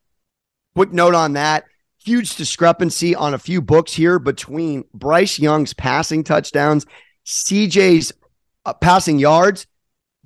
Quick 0.75 0.93
note 0.93 1.15
on 1.15 1.33
that 1.33 1.65
huge 2.03 2.35
discrepancy 2.35 3.15
on 3.15 3.33
a 3.33 3.39
few 3.39 3.61
books 3.61 3.93
here 3.93 4.19
between 4.19 4.85
Bryce 4.93 5.39
Young's 5.39 5.73
passing 5.73 6.23
touchdowns, 6.23 6.85
CJ's 7.25 8.11
uh, 8.65 8.73
passing 8.73 9.19
yards. 9.19 9.67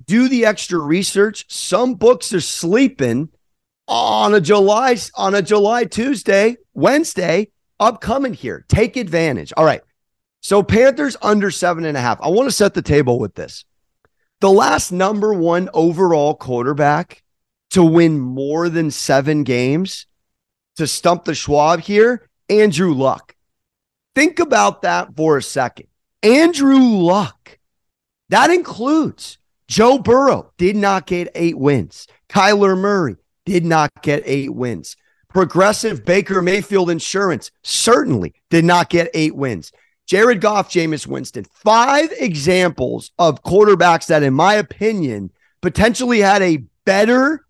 Do 0.04 0.28
the 0.28 0.46
extra 0.46 0.78
research. 0.78 1.46
Some 1.48 1.94
books 1.94 2.32
are 2.32 2.40
sleeping 2.40 3.30
on 3.88 4.34
a 4.34 4.40
July 4.40 4.96
on 5.14 5.34
a 5.34 5.42
July 5.42 5.84
Tuesday, 5.84 6.56
Wednesday, 6.74 7.48
upcoming 7.78 8.34
here. 8.34 8.64
Take 8.68 8.96
advantage. 8.96 9.52
All 9.56 9.64
right. 9.64 9.82
So 10.40 10.62
Panthers 10.62 11.16
under 11.22 11.50
seven 11.50 11.84
and 11.84 11.96
a 11.96 12.00
half. 12.00 12.20
I 12.20 12.28
want 12.28 12.48
to 12.48 12.54
set 12.54 12.74
the 12.74 12.82
table 12.82 13.18
with 13.18 13.34
this. 13.34 13.64
The 14.40 14.50
last 14.50 14.92
number 14.92 15.32
one 15.32 15.68
overall 15.72 16.34
quarterback 16.34 17.22
to 17.70 17.82
win 17.82 18.20
more 18.20 18.68
than 18.68 18.90
seven 18.90 19.44
games 19.44 20.06
to 20.76 20.86
stump 20.86 21.24
the 21.24 21.34
Schwab 21.34 21.80
here, 21.80 22.28
Andrew 22.48 22.92
Luck. 22.92 23.34
Think 24.14 24.38
about 24.38 24.82
that 24.82 25.16
for 25.16 25.36
a 25.36 25.42
second. 25.42 25.86
Andrew 26.22 26.78
Luck. 26.78 27.58
That 28.28 28.50
includes 28.50 29.38
Joe 29.68 29.98
Burrow, 29.98 30.52
did 30.58 30.76
not 30.76 31.06
get 31.06 31.30
eight 31.34 31.58
wins. 31.58 32.06
Kyler 32.28 32.78
Murray, 32.78 33.16
did 33.46 33.64
not 33.64 33.90
get 34.02 34.22
eight 34.26 34.52
wins. 34.52 34.96
Progressive 35.30 36.04
Baker 36.04 36.42
Mayfield 36.42 36.90
Insurance 36.90 37.50
certainly 37.62 38.34
did 38.50 38.64
not 38.64 38.90
get 38.90 39.10
eight 39.14 39.34
wins. 39.34 39.72
Jared 40.06 40.40
Goff, 40.40 40.70
Jameis 40.70 41.06
Winston, 41.06 41.44
five 41.52 42.10
examples 42.18 43.10
of 43.18 43.42
quarterbacks 43.42 44.06
that, 44.06 44.22
in 44.22 44.34
my 44.34 44.54
opinion, 44.54 45.30
potentially 45.62 46.20
had 46.20 46.42
a 46.42 46.62
better 46.84 47.44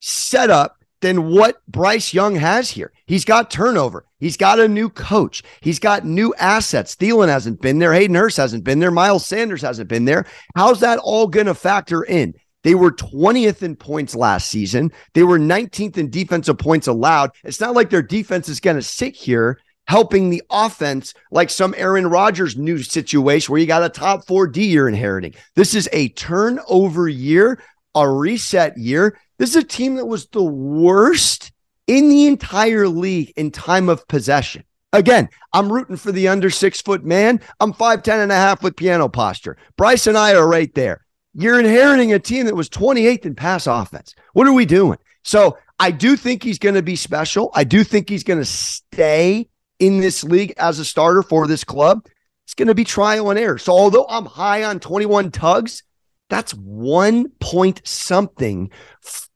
setup 0.00 0.84
than 1.00 1.28
what 1.30 1.60
Bryce 1.66 2.14
Young 2.14 2.36
has 2.36 2.70
here. 2.70 2.92
He's 3.06 3.24
got 3.24 3.50
turnover. 3.50 4.06
He's 4.20 4.38
got 4.38 4.58
a 4.58 4.68
new 4.68 4.88
coach. 4.88 5.42
He's 5.60 5.78
got 5.78 6.06
new 6.06 6.32
assets. 6.38 6.96
Thielen 6.96 7.28
hasn't 7.28 7.60
been 7.60 7.78
there. 7.78 7.92
Hayden 7.92 8.16
Hurst 8.16 8.38
hasn't 8.38 8.64
been 8.64 8.78
there. 8.78 8.90
Miles 8.90 9.26
Sanders 9.26 9.60
hasn't 9.60 9.88
been 9.88 10.06
there. 10.06 10.24
How's 10.54 10.80
that 10.80 10.98
all 11.00 11.26
going 11.26 11.46
to 11.46 11.54
factor 11.54 12.04
in? 12.04 12.34
They 12.64 12.74
were 12.74 12.90
20th 12.90 13.62
in 13.62 13.76
points 13.76 14.16
last 14.16 14.48
season. 14.48 14.90
They 15.12 15.22
were 15.22 15.38
19th 15.38 15.98
in 15.98 16.10
defensive 16.10 16.58
points 16.58 16.88
allowed. 16.88 17.30
It's 17.44 17.60
not 17.60 17.74
like 17.74 17.90
their 17.90 18.02
defense 18.02 18.48
is 18.48 18.58
going 18.58 18.76
to 18.76 18.82
sit 18.82 19.14
here 19.14 19.60
helping 19.86 20.30
the 20.30 20.42
offense 20.50 21.12
like 21.30 21.50
some 21.50 21.74
Aaron 21.76 22.06
Rodgers 22.06 22.56
new 22.56 22.82
situation 22.82 23.52
where 23.52 23.60
you 23.60 23.66
got 23.66 23.84
a 23.84 23.90
top 23.90 24.26
4 24.26 24.46
D 24.48 24.64
you're 24.64 24.88
inheriting. 24.88 25.34
This 25.54 25.74
is 25.74 25.88
a 25.92 26.08
turnover 26.08 27.06
year, 27.06 27.62
a 27.94 28.10
reset 28.10 28.78
year. 28.78 29.18
This 29.38 29.50
is 29.50 29.56
a 29.56 29.66
team 29.66 29.96
that 29.96 30.06
was 30.06 30.26
the 30.28 30.42
worst 30.42 31.52
in 31.86 32.08
the 32.08 32.26
entire 32.26 32.88
league 32.88 33.32
in 33.36 33.50
time 33.50 33.90
of 33.90 34.08
possession. 34.08 34.64
Again, 34.94 35.28
I'm 35.52 35.70
rooting 35.70 35.96
for 35.96 36.12
the 36.12 36.28
under 36.28 36.48
six 36.48 36.80
foot 36.80 37.04
man. 37.04 37.40
I'm 37.60 37.74
5'10 37.74 38.22
and 38.22 38.32
a 38.32 38.36
half 38.36 38.62
with 38.62 38.76
piano 38.76 39.08
posture. 39.08 39.58
Bryce 39.76 40.06
and 40.06 40.16
I 40.16 40.34
are 40.34 40.48
right 40.48 40.72
there. 40.74 41.03
You're 41.34 41.58
inheriting 41.58 42.12
a 42.12 42.18
team 42.18 42.46
that 42.46 42.54
was 42.54 42.68
28th 42.68 43.26
in 43.26 43.34
pass 43.34 43.66
offense. 43.66 44.14
What 44.32 44.46
are 44.46 44.52
we 44.52 44.64
doing? 44.64 44.98
So 45.24 45.58
I 45.78 45.90
do 45.90 46.16
think 46.16 46.42
he's 46.42 46.58
going 46.58 46.76
to 46.76 46.82
be 46.82 46.96
special. 46.96 47.50
I 47.54 47.64
do 47.64 47.82
think 47.82 48.08
he's 48.08 48.24
going 48.24 48.38
to 48.38 48.44
stay 48.44 49.48
in 49.78 50.00
this 50.00 50.22
league 50.22 50.54
as 50.56 50.78
a 50.78 50.84
starter 50.84 51.22
for 51.22 51.46
this 51.46 51.64
club. 51.64 52.06
It's 52.44 52.54
going 52.54 52.68
to 52.68 52.74
be 52.74 52.84
trial 52.84 53.30
and 53.30 53.38
error. 53.38 53.58
So 53.58 53.72
although 53.72 54.06
I'm 54.08 54.26
high 54.26 54.64
on 54.64 54.78
21 54.78 55.30
tugs, 55.30 55.82
that's 56.28 56.52
one 56.52 57.30
point 57.40 57.80
something 57.84 58.70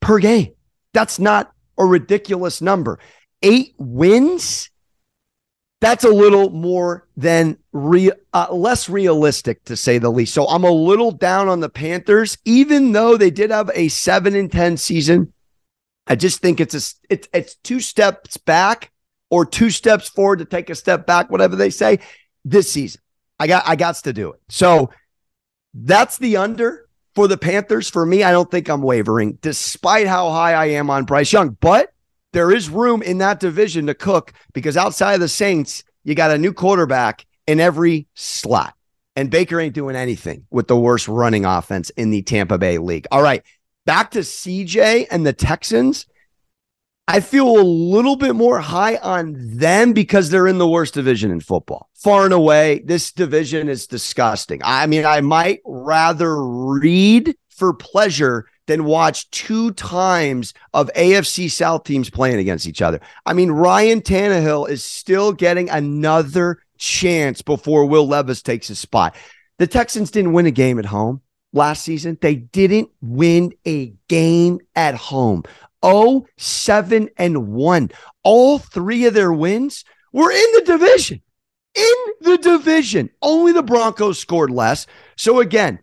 per 0.01 0.19
game. 0.19 0.53
That's 0.95 1.19
not 1.19 1.53
a 1.79 1.85
ridiculous 1.85 2.63
number. 2.63 2.99
Eight 3.43 3.75
wins 3.79 4.71
that's 5.81 6.05
a 6.05 6.09
little 6.09 6.51
more 6.51 7.07
than 7.17 7.57
re- 7.73 8.13
uh, 8.33 8.49
less 8.51 8.89
realistic 8.89 9.65
to 9.65 9.77
say 9.77 9.99
the 9.99 10.11
least. 10.11 10.35
So 10.35 10.47
I'm 10.47 10.65
a 10.65 10.71
little 10.71 11.13
down 11.13 11.49
on 11.49 11.61
the 11.61 11.69
Panthers, 11.69 12.37
even 12.45 12.93
though 12.93 13.17
they 13.17 13.31
did 13.31 13.51
have 13.51 13.71
a 13.75 13.89
seven 13.89 14.35
and 14.35 14.51
ten 14.51 14.77
season. 14.77 15.33
I 16.07 16.17
just 16.17 16.41
think 16.41 16.61
it's 16.61 16.75
a 16.75 16.97
it's 17.11 17.29
it's 17.33 17.55
two 17.57 17.81
steps 17.81 18.39
back 18.39 18.91
or 19.31 19.45
two 19.45 19.71
steps 19.71 20.09
forward 20.09 20.41
to 20.41 20.47
take 20.47 20.71
a 20.71 20.75
step 20.75 21.07
back, 21.07 21.31
whatever 21.31 21.55
they 21.55 21.71
say. 21.71 22.01
This 22.45 22.73
season, 22.73 23.01
I 23.39 23.47
got 23.47 23.63
I 23.67 23.77
got 23.77 23.97
to 23.97 24.13
do 24.13 24.33
it. 24.33 24.41
So 24.49 24.91
that's 25.75 26.19
the 26.19 26.39
under 26.39 26.89
for 27.15 27.29
the 27.29 27.37
Panthers. 27.37 27.91
For 27.91 28.05
me, 28.05 28.23
I 28.23 28.33
don't 28.33 28.51
think 28.51 28.69
I'm 28.69 28.83
wavering, 28.83 29.39
despite 29.43 30.07
how 30.07 30.31
high 30.31 30.55
I 30.55 30.67
am 30.67 30.91
on 30.91 31.05
Bryce 31.05 31.33
Young. 31.33 31.57
But 31.61 31.93
there 32.33 32.53
is 32.53 32.69
room 32.69 33.03
in 33.03 33.19
that 33.19 33.41
division 33.41 33.87
to 33.87 33.95
cook 33.95 34.33
because 34.53 34.77
outside 34.77 35.15
of 35.15 35.21
the 35.21 35.29
Saints, 35.29 35.85
you 36.05 36.15
got 36.15 36.31
a 36.31 36.39
new 36.39 36.53
quarterback 36.53 37.27
in 37.47 37.61
every 37.61 38.07
slot. 38.15 38.75
And 39.17 39.31
Baker 39.31 39.59
ain't 39.59 39.75
doing 39.75 39.97
anything 39.97 40.47
with 40.51 40.69
the 40.69 40.79
worst 40.79 41.09
running 41.09 41.45
offense 41.45 41.91
in 41.91 42.11
the 42.11 42.23
Tampa 42.23 42.57
Bay 42.57 42.79
League. 42.79 43.07
All 43.11 43.23
right, 43.23 43.43
back 43.85 44.13
to 44.13 44.21
CJ 44.21 45.07
and 45.11 45.27
the 45.27 45.33
Texans. 45.33 46.07
I 47.09 47.21
feel 47.21 47.49
a 47.59 47.63
little 47.63 48.17
bit 48.17 48.37
more 48.37 48.61
high 48.61 48.97
on 48.97 49.35
them 49.39 49.95
because 49.95 50.29
they're 50.29 50.47
in 50.47 50.59
the 50.59 50.69
worst 50.69 50.93
division 50.93 51.31
in 51.31 51.41
football. 51.41 51.89
Far 51.95 52.27
and 52.27 52.35
away, 52.35 52.83
this 52.85 53.11
division 53.13 53.71
is 53.71 53.87
disgusting. 53.87 54.61
I 54.63 54.87
mean, 54.87 55.07
I 55.07 55.23
might 55.23 55.61
rather 55.65 56.37
read 56.45 57.35
for 57.49 57.73
pleasure 57.73 58.45
than 58.69 58.85
watch 58.85 59.29
two 59.31 59.73
times 59.73 60.55
of 60.75 60.91
AFC 60.95 61.51
South 61.51 61.85
teams 61.85 62.11
playing 62.11 62.39
against 62.39 62.69
each 62.69 62.83
other. 62.83 63.01
I 63.27 63.33
mean, 63.33 63.51
Ryan 63.51 64.03
Tannehill 64.03 64.69
is 64.69 64.85
still 64.85 65.33
getting 65.33 65.69
another 65.71 66.63
chance 66.77 67.43
before 67.43 67.87
Will 67.87 68.07
Levis 68.07 68.43
takes 68.43 68.69
his 68.69 68.79
spot. 68.79 69.17
The 69.59 69.67
Texans 69.67 70.11
didn't 70.11 70.35
win 70.35 70.47
a 70.47 70.53
game 70.53 70.79
at 70.79 70.85
home 70.85 71.23
last 71.53 71.83
season. 71.83 72.19
They 72.21 72.37
didn't 72.37 72.91
win 73.01 73.55
a 73.67 73.95
game 74.07 74.61
at 74.77 74.95
home. 74.95 75.45
Oh, 75.83 76.27
seven 76.37 77.09
and 77.17 77.49
1. 77.49 77.91
All 78.23 78.59
three 78.59 79.07
of 79.07 79.15
their 79.15 79.33
wins 79.33 79.85
were 80.13 80.31
in 80.31 80.53
the 80.55 80.63
division. 80.67 81.23
In 81.75 81.95
the 82.21 82.37
division. 82.37 83.09
Only 83.23 83.53
the 83.53 83.63
Broncos 83.63 84.19
scored 84.19 84.51
less. 84.51 84.87
So 85.17 85.41
again, 85.41 85.79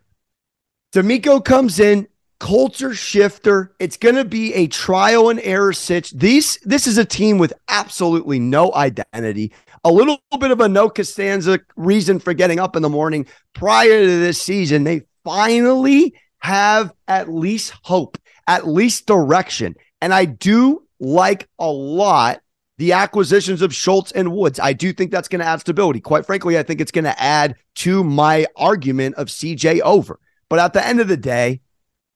DeMeco 0.93 1.43
comes 1.43 1.79
in, 1.79 2.07
culture 2.39 2.93
shifter. 2.93 3.73
It's 3.79 3.97
going 3.97 4.15
to 4.15 4.25
be 4.25 4.53
a 4.53 4.67
trial 4.67 5.29
and 5.29 5.39
error 5.41 5.73
sitch. 5.73 6.11
These 6.11 6.57
this 6.63 6.87
is 6.87 6.97
a 6.97 7.05
team 7.05 7.37
with 7.37 7.53
absolutely 7.69 8.39
no 8.39 8.73
identity. 8.73 9.53
A 9.83 9.91
little 9.91 10.19
bit 10.39 10.51
of 10.51 10.61
a 10.61 10.67
no 10.67 10.89
Costanza 10.89 11.59
reason 11.75 12.19
for 12.19 12.33
getting 12.33 12.59
up 12.59 12.75
in 12.75 12.81
the 12.81 12.89
morning 12.89 13.27
prior 13.53 14.01
to 14.01 14.19
this 14.19 14.41
season. 14.41 14.83
They 14.83 15.03
finally 15.23 16.15
have 16.39 16.93
at 17.07 17.31
least 17.31 17.73
hope, 17.83 18.17
at 18.47 18.67
least 18.67 19.05
direction. 19.05 19.75
And 20.01 20.13
I 20.13 20.25
do 20.25 20.83
like 20.99 21.47
a 21.59 21.69
lot 21.69 22.41
the 22.77 22.93
acquisitions 22.93 23.61
of 23.61 23.73
Schultz 23.73 24.11
and 24.11 24.33
Woods. 24.33 24.59
I 24.59 24.73
do 24.73 24.91
think 24.91 25.11
that's 25.11 25.27
going 25.27 25.39
to 25.39 25.45
add 25.45 25.61
stability. 25.61 26.01
Quite 26.01 26.25
frankly, 26.25 26.57
I 26.57 26.63
think 26.63 26.81
it's 26.81 26.91
going 26.91 27.05
to 27.05 27.21
add 27.21 27.55
to 27.75 28.03
my 28.03 28.47
argument 28.55 29.15
of 29.15 29.27
CJ 29.27 29.81
over. 29.81 30.19
But 30.49 30.59
at 30.59 30.73
the 30.73 30.85
end 30.85 30.99
of 30.99 31.07
the 31.07 31.17
day, 31.17 31.61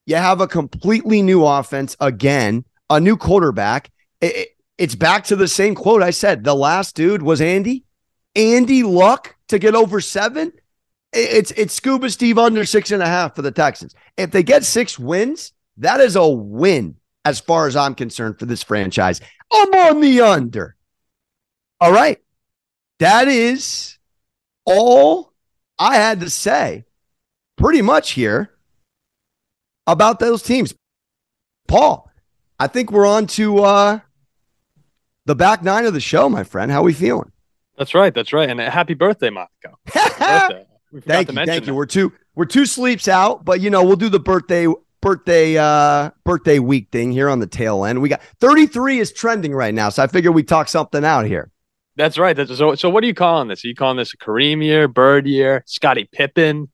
you 0.10 0.16
have 0.16 0.42
a 0.42 0.48
completely 0.48 1.22
new 1.22 1.46
offense 1.46 1.96
again 2.00 2.66
a 2.90 3.00
new 3.00 3.16
quarterback. 3.16 3.92
It, 4.22 4.36
it, 4.36 4.50
it's 4.78 4.96
back 4.96 5.26
to 5.26 5.36
the 5.36 5.48
same 5.48 5.76
quote 5.76 6.02
I 6.02 6.10
said. 6.10 6.44
The 6.44 6.56
last 6.56 6.96
dude 6.96 7.22
was 7.22 7.42
Andy. 7.42 7.84
Andy 8.36 8.84
Luck 8.84 9.36
to 9.50 9.60
get 9.60 9.76
over 9.76 10.02
seven. 10.02 10.52
It's 11.12 11.52
it's 11.52 11.74
Scuba 11.74 12.10
Steve 12.10 12.38
under 12.38 12.66
six 12.66 12.92
and 12.92 13.02
a 13.02 13.08
half 13.08 13.36
for 13.36 13.42
the 13.42 13.52
Texans. 13.52 13.96
If 14.18 14.32
they 14.32 14.44
get 14.44 14.64
six 14.64 14.98
wins, 14.98 15.54
that 15.78 16.00
is 16.00 16.16
a 16.16 16.28
win 16.28 16.96
as 17.26 17.40
far 17.40 17.68
as 17.68 17.76
I'm 17.76 17.96
concerned 17.96 18.40
for 18.40 18.46
this 18.46 18.64
franchise. 18.64 19.22
I'm 19.52 19.74
on 19.74 20.02
the 20.02 20.22
under. 20.22 20.76
All 21.82 21.92
right. 21.92 22.20
That 23.00 23.28
is 23.28 23.98
all 24.66 25.34
I 25.78 25.96
had 25.96 26.20
to 26.20 26.30
say 26.30 26.86
pretty 27.58 27.82
much 27.82 28.12
here 28.12 28.52
about 29.92 30.20
those 30.20 30.42
teams. 30.42 30.74
Paul, 31.68 32.10
I 32.60 32.68
think 32.68 32.92
we're 32.92 33.08
on 33.08 33.28
to 33.28 33.60
uh, 33.60 34.00
the 35.26 35.36
back 35.36 35.64
nine 35.64 35.86
of 35.86 35.94
the 35.94 36.00
show, 36.00 36.30
my 36.30 36.44
friend. 36.44 36.72
How 36.72 36.82
are 36.82 36.84
we 36.84 36.94
feeling? 36.94 37.32
That's 37.78 37.94
right. 37.96 38.14
That's 38.14 38.34
right. 38.34 38.50
And 38.50 38.60
happy 38.60 38.94
birthday. 38.94 39.32
Happy 39.86 40.56
birthday. 40.92 41.06
thank 41.06 41.32
you. 41.32 41.46
Thank 41.46 41.68
you. 41.68 41.74
We're 41.74 41.86
two 41.86 42.12
we're 42.36 42.46
two 42.46 42.66
sleeps 42.66 43.08
out, 43.08 43.46
but 43.46 43.62
you 43.62 43.70
know, 43.70 43.84
we'll 43.84 43.96
do 43.96 44.10
the 44.10 44.20
birthday 44.20 44.68
birthday 45.02 45.58
uh 45.58 46.10
birthday 46.26 46.60
week 46.60 46.90
thing 46.92 47.12
here 47.14 47.30
on 47.30 47.40
the 47.40 47.48
tail 47.48 47.86
end. 47.86 48.02
We 48.02 48.10
got 48.10 48.22
33 48.40 49.00
is 49.00 49.14
trending 49.14 49.54
right 49.54 49.74
now, 49.74 49.90
so 49.90 50.04
I 50.04 50.08
figure 50.08 50.32
we 50.32 50.44
talk 50.44 50.68
something 50.68 51.06
out 51.06 51.26
here. 51.26 51.52
That's 51.96 52.18
right. 52.18 52.36
That's, 52.36 52.58
so 52.58 52.76
so 52.76 52.90
what 52.90 53.04
are 53.04 53.08
you 53.08 53.14
calling 53.14 53.48
this? 53.48 53.64
Are 53.64 53.68
you 53.68 53.76
calling 53.76 53.98
this 53.98 54.14
a 54.14 54.18
Kareem 54.18 54.64
year, 54.64 54.90
Bird 54.90 55.26
year, 55.26 55.64
Scottie 55.66 56.10
Pippen? 56.12 56.70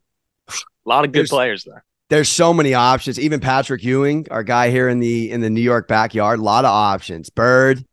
A 0.49 0.53
lot 0.89 1.05
of 1.05 1.11
good 1.11 1.21
there's, 1.21 1.29
players 1.29 1.63
there. 1.65 1.83
There's 2.09 2.29
so 2.29 2.53
many 2.53 2.73
options. 2.73 3.19
Even 3.19 3.39
Patrick 3.39 3.83
Ewing, 3.83 4.27
our 4.29 4.43
guy 4.43 4.69
here 4.69 4.87
in 4.89 4.99
the 4.99 5.31
in 5.31 5.41
the 5.41 5.49
New 5.49 5.61
York 5.61 5.87
backyard, 5.87 6.39
a 6.39 6.43
lot 6.43 6.65
of 6.65 6.71
options. 6.71 7.29
Bird. 7.29 7.83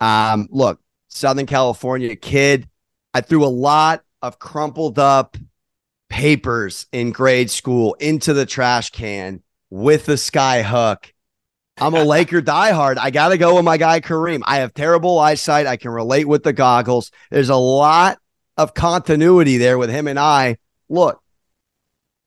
Um, 0.00 0.48
look, 0.50 0.80
Southern 1.08 1.46
California 1.46 2.16
kid. 2.16 2.68
I 3.14 3.20
threw 3.20 3.44
a 3.44 3.46
lot 3.46 4.02
of 4.20 4.38
crumpled 4.38 4.98
up 4.98 5.36
papers 6.08 6.86
in 6.92 7.10
grade 7.10 7.50
school 7.50 7.94
into 7.94 8.34
the 8.34 8.46
trash 8.46 8.90
can 8.90 9.42
with 9.70 10.06
the 10.06 10.18
sky 10.18 10.62
hook. 10.62 11.12
I'm 11.78 11.94
a 11.94 12.04
Laker 12.04 12.42
diehard. 12.42 12.98
I 12.98 13.10
got 13.10 13.30
to 13.30 13.38
go 13.38 13.56
with 13.56 13.64
my 13.64 13.78
guy 13.78 14.00
Kareem. 14.00 14.42
I 14.44 14.58
have 14.58 14.74
terrible 14.74 15.18
eyesight. 15.18 15.66
I 15.66 15.76
can 15.76 15.90
relate 15.90 16.28
with 16.28 16.42
the 16.42 16.52
goggles. 16.52 17.10
There's 17.30 17.48
a 17.48 17.56
lot 17.56 18.18
of 18.56 18.74
continuity 18.74 19.56
there 19.56 19.78
with 19.78 19.90
him 19.90 20.06
and 20.06 20.18
I. 20.18 20.58
Look, 20.88 21.22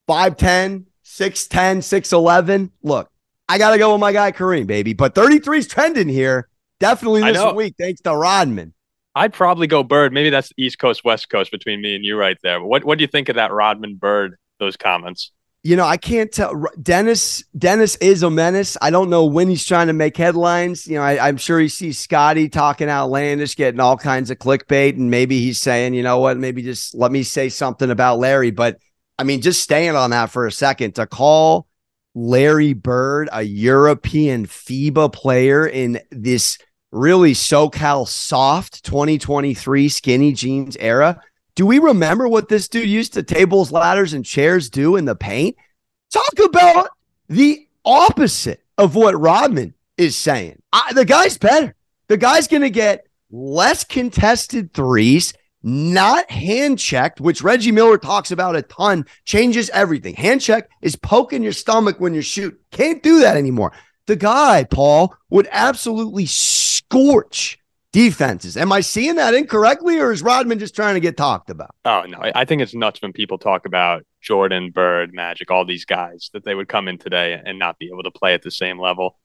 5'10, 0.09 0.85
6'10, 1.05 1.77
6'11. 1.77 2.71
Look, 2.83 3.09
I 3.47 3.57
got 3.57 3.71
to 3.71 3.77
go 3.77 3.93
with 3.93 4.01
my 4.01 4.11
guy 4.11 4.31
Kareem, 4.31 4.67
baby. 4.67 4.93
But 4.93 5.15
33 5.15 5.59
is 5.59 5.67
trending 5.67 6.09
here. 6.09 6.49
Definitely 6.79 7.21
this 7.31 7.53
week, 7.53 7.75
thanks 7.79 8.01
to 8.01 8.15
Rodman. 8.15 8.73
I'd 9.15 9.31
probably 9.31 9.67
go 9.67 9.81
Bird. 9.81 10.11
Maybe 10.11 10.29
that's 10.29 10.51
East 10.57 10.77
Coast, 10.77 11.05
West 11.05 11.29
Coast 11.29 11.51
between 11.51 11.81
me 11.81 11.95
and 11.95 12.03
you 12.03 12.17
right 12.17 12.37
there. 12.43 12.59
But 12.59 12.67
what, 12.67 12.83
what 12.83 12.97
do 12.97 13.03
you 13.03 13.07
think 13.07 13.29
of 13.29 13.37
that 13.37 13.53
Rodman 13.53 13.95
Bird, 13.95 14.35
those 14.59 14.75
comments? 14.75 15.31
you 15.65 15.75
know, 15.75 15.83
I 15.83 15.97
can't 15.97 16.31
tell. 16.31 16.63
Dennis 16.79 17.43
Dennis 17.57 17.95
is 17.95 18.21
a 18.21 18.29
menace. 18.29 18.77
I 18.83 18.91
don't 18.91 19.09
know 19.09 19.25
when 19.25 19.49
he's 19.49 19.65
trying 19.65 19.87
to 19.87 19.93
make 19.93 20.15
headlines. 20.15 20.85
You 20.85 20.97
know, 20.97 21.01
I, 21.01 21.27
am 21.27 21.37
sure 21.37 21.59
he 21.59 21.69
sees 21.69 21.97
Scottie 21.97 22.49
talking 22.49 22.87
outlandish, 22.87 23.55
getting 23.55 23.79
all 23.79 23.97
kinds 23.97 24.29
of 24.29 24.37
clickbait, 24.37 24.91
and 24.91 25.09
maybe 25.09 25.39
he's 25.39 25.59
saying, 25.59 25.95
you 25.95 26.03
know 26.03 26.19
what, 26.19 26.37
maybe 26.37 26.61
just 26.61 26.93
let 26.93 27.11
me 27.11 27.23
say 27.23 27.49
something 27.49 27.89
about 27.89 28.19
Larry. 28.19 28.51
But 28.51 28.77
I 29.17 29.23
mean, 29.23 29.41
just 29.41 29.61
staying 29.61 29.95
on 29.95 30.09
that 30.11 30.29
for 30.29 30.45
a 30.45 30.51
second 30.51 30.95
to 30.95 31.07
call 31.07 31.67
Larry 32.13 32.73
Bird 32.73 33.29
a 33.31 33.43
European 33.43 34.45
FIBA 34.45 35.13
player 35.13 35.65
in 35.65 35.99
this 36.11 36.57
really 36.91 37.33
SoCal 37.33 38.07
soft 38.07 38.83
2023 38.83 39.89
skinny 39.89 40.33
jeans 40.33 40.77
era 40.77 41.21
do 41.55 41.65
we 41.65 41.79
remember 41.79 42.27
what 42.27 42.49
this 42.49 42.67
dude 42.67 42.89
used 42.89 43.13
to 43.13 43.23
tables, 43.23 43.71
ladders, 43.71 44.13
and 44.13 44.25
chairs 44.25 44.69
do 44.69 44.97
in 44.97 45.05
the 45.05 45.15
paint? 45.15 45.55
Talk 46.11 46.39
about 46.43 46.89
the 47.29 47.67
opposite 47.85 48.61
of 48.77 48.95
what 48.95 49.19
Rodman 49.19 49.73
is 49.97 50.17
saying. 50.17 50.61
I, 50.73 50.91
the 50.93 51.05
guy's 51.05 51.37
better. 51.37 51.73
The 52.07 52.17
guy's 52.17 52.49
going 52.49 52.61
to 52.61 52.69
get 52.69 53.07
less 53.31 53.85
contested 53.85 54.73
threes, 54.73 55.33
not 55.65 56.29
hand 56.29 56.77
checked, 56.77 57.19
which 57.19 57.41
Reggie 57.41 57.71
Miller 57.71 57.97
talks 57.97 58.29
about 58.29 58.55
a 58.55 58.61
ton, 58.61 59.05
changes 59.25 59.69
everything. 59.71 60.13
Hand 60.13 60.39
check 60.39 60.69
is 60.81 60.95
poking 60.95 61.41
your 61.41 61.51
stomach 61.51 61.99
when 61.99 62.13
you 62.13 62.21
shoot. 62.21 62.57
Can't 62.71 63.01
do 63.01 63.21
that 63.21 63.35
anymore. 63.35 63.71
The 64.05 64.15
guy, 64.15 64.63
Paul, 64.63 65.15
would 65.31 65.47
absolutely 65.51 66.27
scorch 66.27 67.57
defenses. 67.91 68.57
Am 68.57 68.71
I 68.71 68.81
seeing 68.81 69.15
that 69.15 69.33
incorrectly, 69.33 69.99
or 69.99 70.11
is 70.11 70.21
Rodman 70.21 70.59
just 70.59 70.75
trying 70.75 70.93
to 70.93 70.99
get 70.99 71.17
talked 71.17 71.49
about? 71.49 71.73
Oh 71.83 72.03
no, 72.07 72.19
I 72.21 72.45
think 72.45 72.61
it's 72.61 72.75
nuts 72.75 73.01
when 73.01 73.13
people 73.13 73.39
talk 73.39 73.65
about 73.65 74.03
Jordan, 74.21 74.69
Bird, 74.69 75.13
Magic, 75.13 75.49
all 75.49 75.65
these 75.65 75.85
guys 75.85 76.29
that 76.33 76.43
they 76.43 76.53
would 76.53 76.67
come 76.67 76.87
in 76.87 76.99
today 76.99 77.41
and 77.43 77.57
not 77.57 77.79
be 77.79 77.87
able 77.87 78.03
to 78.03 78.11
play 78.11 78.35
at 78.35 78.43
the 78.43 78.51
same 78.51 78.79
level. 78.79 79.17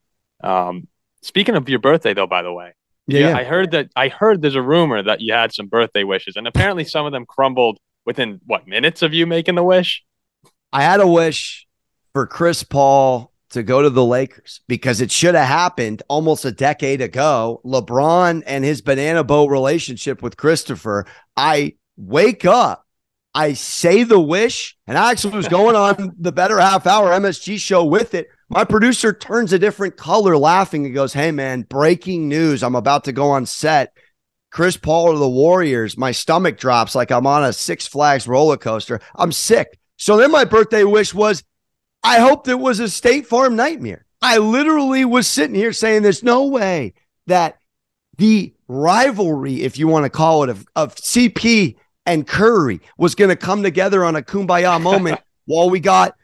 Um, 0.42 0.88
speaking 1.20 1.56
of 1.56 1.68
your 1.68 1.80
birthday, 1.80 2.14
though, 2.14 2.26
by 2.26 2.42
the 2.42 2.52
way, 2.52 2.72
yeah, 3.12 3.30
yeah, 3.30 3.36
I 3.36 3.44
heard 3.44 3.70
that 3.72 3.90
I 3.96 4.08
heard 4.08 4.42
there's 4.42 4.54
a 4.54 4.62
rumor 4.62 5.02
that 5.02 5.20
you 5.20 5.32
had 5.32 5.52
some 5.52 5.66
birthday 5.66 6.04
wishes, 6.04 6.36
and 6.36 6.46
apparently 6.46 6.84
some 6.84 7.06
of 7.06 7.12
them 7.12 7.26
crumbled 7.26 7.78
within 8.06 8.40
what 8.46 8.66
minutes 8.66 9.02
of 9.02 9.12
you 9.12 9.26
making 9.26 9.54
the 9.54 9.62
wish. 9.62 10.02
I 10.72 10.82
had 10.82 11.00
a 11.00 11.06
wish 11.06 11.66
for 12.12 12.26
Chris 12.26 12.62
Paul 12.62 13.32
to 13.50 13.62
go 13.62 13.82
to 13.82 13.90
the 13.90 14.04
Lakers 14.04 14.60
because 14.68 15.00
it 15.00 15.10
should 15.10 15.34
have 15.34 15.48
happened 15.48 16.02
almost 16.08 16.44
a 16.44 16.52
decade 16.52 17.00
ago. 17.00 17.60
LeBron 17.64 18.42
and 18.46 18.64
his 18.64 18.80
banana 18.80 19.24
boat 19.24 19.50
relationship 19.50 20.22
with 20.22 20.36
Christopher. 20.36 21.06
I 21.36 21.74
wake 21.96 22.44
up, 22.44 22.86
I 23.34 23.54
say 23.54 24.04
the 24.04 24.20
wish, 24.20 24.76
and 24.86 24.96
I 24.96 25.10
actually 25.10 25.36
was 25.36 25.48
going 25.48 25.76
on 25.76 26.14
the 26.18 26.32
better 26.32 26.58
half 26.58 26.86
hour 26.86 27.10
MSG 27.10 27.58
show 27.58 27.84
with 27.84 28.14
it. 28.14 28.28
My 28.52 28.64
producer 28.64 29.12
turns 29.12 29.52
a 29.52 29.60
different 29.60 29.96
color 29.96 30.36
laughing 30.36 30.84
and 30.84 30.92
goes, 30.92 31.12
Hey 31.12 31.30
man, 31.30 31.62
breaking 31.62 32.28
news. 32.28 32.64
I'm 32.64 32.74
about 32.74 33.04
to 33.04 33.12
go 33.12 33.30
on 33.30 33.46
set. 33.46 33.96
Chris 34.50 34.76
Paul 34.76 35.12
or 35.12 35.18
the 35.18 35.28
Warriors. 35.28 35.96
My 35.96 36.10
stomach 36.10 36.58
drops 36.58 36.96
like 36.96 37.12
I'm 37.12 37.28
on 37.28 37.44
a 37.44 37.52
Six 37.52 37.86
Flags 37.86 38.26
roller 38.26 38.56
coaster. 38.56 39.00
I'm 39.14 39.30
sick. 39.30 39.78
So 39.98 40.16
then 40.16 40.32
my 40.32 40.44
birthday 40.44 40.82
wish 40.82 41.14
was 41.14 41.44
I 42.02 42.18
hoped 42.18 42.48
it 42.48 42.58
was 42.58 42.80
a 42.80 42.88
State 42.88 43.28
Farm 43.28 43.54
nightmare. 43.54 44.04
I 44.20 44.38
literally 44.38 45.04
was 45.04 45.28
sitting 45.28 45.54
here 45.54 45.72
saying 45.72 46.02
there's 46.02 46.24
no 46.24 46.46
way 46.46 46.94
that 47.28 47.60
the 48.18 48.52
rivalry, 48.66 49.62
if 49.62 49.78
you 49.78 49.86
want 49.86 50.06
to 50.06 50.10
call 50.10 50.42
it, 50.42 50.48
of, 50.48 50.66
of 50.74 50.96
CP 50.96 51.76
and 52.04 52.26
Curry 52.26 52.80
was 52.98 53.14
going 53.14 53.28
to 53.28 53.36
come 53.36 53.62
together 53.62 54.04
on 54.04 54.16
a 54.16 54.22
kumbaya 54.22 54.82
moment 54.82 55.20
while 55.44 55.70
we 55.70 55.78
got 55.78 56.16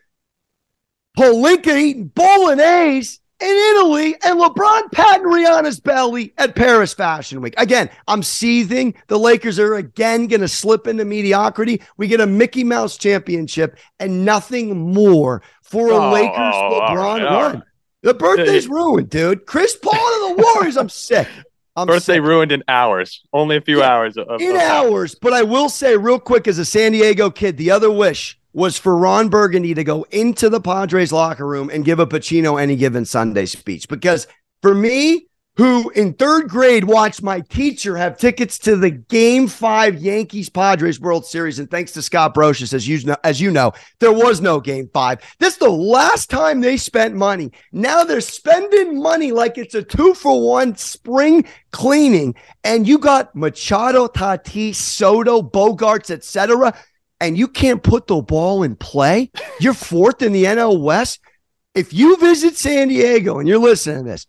Pelinka 1.16 1.76
eating 1.76 2.08
bolognese 2.08 3.18
in 3.40 3.74
Italy 3.76 4.14
and 4.24 4.40
LeBron 4.40 4.92
patting 4.92 5.26
Rihanna's 5.26 5.80
belly 5.80 6.32
at 6.38 6.54
Paris 6.54 6.94
Fashion 6.94 7.40
Week. 7.40 7.54
Again, 7.58 7.90
I'm 8.08 8.22
seething. 8.22 8.94
The 9.08 9.18
Lakers 9.18 9.58
are 9.58 9.74
again 9.74 10.26
going 10.26 10.40
to 10.40 10.48
slip 10.48 10.86
into 10.86 11.04
mediocrity. 11.04 11.82
We 11.96 12.08
get 12.08 12.20
a 12.20 12.26
Mickey 12.26 12.64
Mouse 12.64 12.96
championship 12.96 13.78
and 13.98 14.24
nothing 14.24 14.92
more 14.92 15.42
for 15.62 15.90
a 15.90 15.96
oh, 15.96 16.12
Lakers 16.12 16.54
oh, 16.54 16.80
LeBron 16.82 16.96
right, 16.96 17.22
run. 17.24 17.62
The 18.02 18.14
birthday's 18.14 18.68
ruined, 18.68 19.10
dude. 19.10 19.46
Chris 19.46 19.76
Paul 19.76 20.28
and 20.30 20.38
the 20.38 20.42
Warriors. 20.42 20.76
I'm 20.76 20.88
sick. 20.88 21.28
I'm 21.78 21.86
Birthday 21.86 22.14
sick. 22.14 22.22
ruined 22.22 22.52
in 22.52 22.62
hours. 22.68 23.22
Only 23.34 23.56
a 23.56 23.60
few 23.60 23.80
yeah, 23.80 23.90
hours. 23.90 24.16
Of, 24.16 24.40
in 24.40 24.56
of 24.56 24.62
hours. 24.62 25.14
But 25.14 25.34
I 25.34 25.42
will 25.42 25.68
say, 25.68 25.94
real 25.94 26.18
quick, 26.18 26.48
as 26.48 26.58
a 26.58 26.64
San 26.64 26.92
Diego 26.92 27.28
kid, 27.28 27.58
the 27.58 27.70
other 27.70 27.90
wish 27.90 28.38
was 28.56 28.78
for 28.78 28.96
Ron 28.96 29.28
Burgundy 29.28 29.74
to 29.74 29.84
go 29.84 30.04
into 30.10 30.48
the 30.48 30.62
Padres 30.62 31.12
locker 31.12 31.46
room 31.46 31.68
and 31.68 31.84
give 31.84 32.00
a 32.00 32.06
Pacino 32.06 32.58
any 32.60 32.74
given 32.74 33.04
Sunday 33.04 33.44
speech. 33.44 33.86
Because 33.86 34.26
for 34.62 34.74
me, 34.74 35.26
who 35.56 35.90
in 35.90 36.14
third 36.14 36.48
grade 36.48 36.84
watched 36.84 37.22
my 37.22 37.40
teacher 37.40 37.98
have 37.98 38.16
tickets 38.16 38.58
to 38.60 38.76
the 38.76 38.90
Game 38.90 39.46
Five 39.46 39.96
Yankees 39.96 40.48
Padres 40.48 40.98
World 40.98 41.26
Series, 41.26 41.58
and 41.58 41.70
thanks 41.70 41.92
to 41.92 42.02
Scott 42.02 42.34
Brosius, 42.34 42.72
as 42.72 42.88
you 42.88 42.98
know, 43.04 43.16
as 43.24 43.42
you 43.42 43.50
know, 43.50 43.72
there 43.98 44.12
was 44.12 44.40
no 44.40 44.58
Game 44.58 44.88
Five. 44.90 45.20
This 45.38 45.54
is 45.54 45.58
the 45.58 45.70
last 45.70 46.30
time 46.30 46.62
they 46.62 46.78
spent 46.78 47.14
money. 47.14 47.52
Now 47.72 48.04
they're 48.04 48.22
spending 48.22 49.02
money 49.02 49.32
like 49.32 49.58
it's 49.58 49.74
a 49.74 49.82
two 49.82 50.14
for 50.14 50.46
one 50.46 50.76
spring 50.76 51.44
cleaning, 51.72 52.34
and 52.64 52.88
you 52.88 52.98
got 52.98 53.36
Machado, 53.36 54.08
Tatis, 54.08 54.76
Soto, 54.76 55.42
Bogaerts, 55.42 56.10
etc., 56.10 56.74
and 57.20 57.36
you 57.36 57.48
can't 57.48 57.82
put 57.82 58.06
the 58.06 58.20
ball 58.20 58.62
in 58.62 58.76
play. 58.76 59.30
You're 59.60 59.74
fourth 59.74 60.22
in 60.22 60.32
the 60.32 60.44
NL 60.44 60.80
West. 60.80 61.20
If 61.74 61.92
you 61.92 62.16
visit 62.16 62.56
San 62.56 62.88
Diego 62.88 63.38
and 63.38 63.48
you're 63.48 63.58
listening 63.58 64.04
to 64.04 64.10
this, 64.10 64.26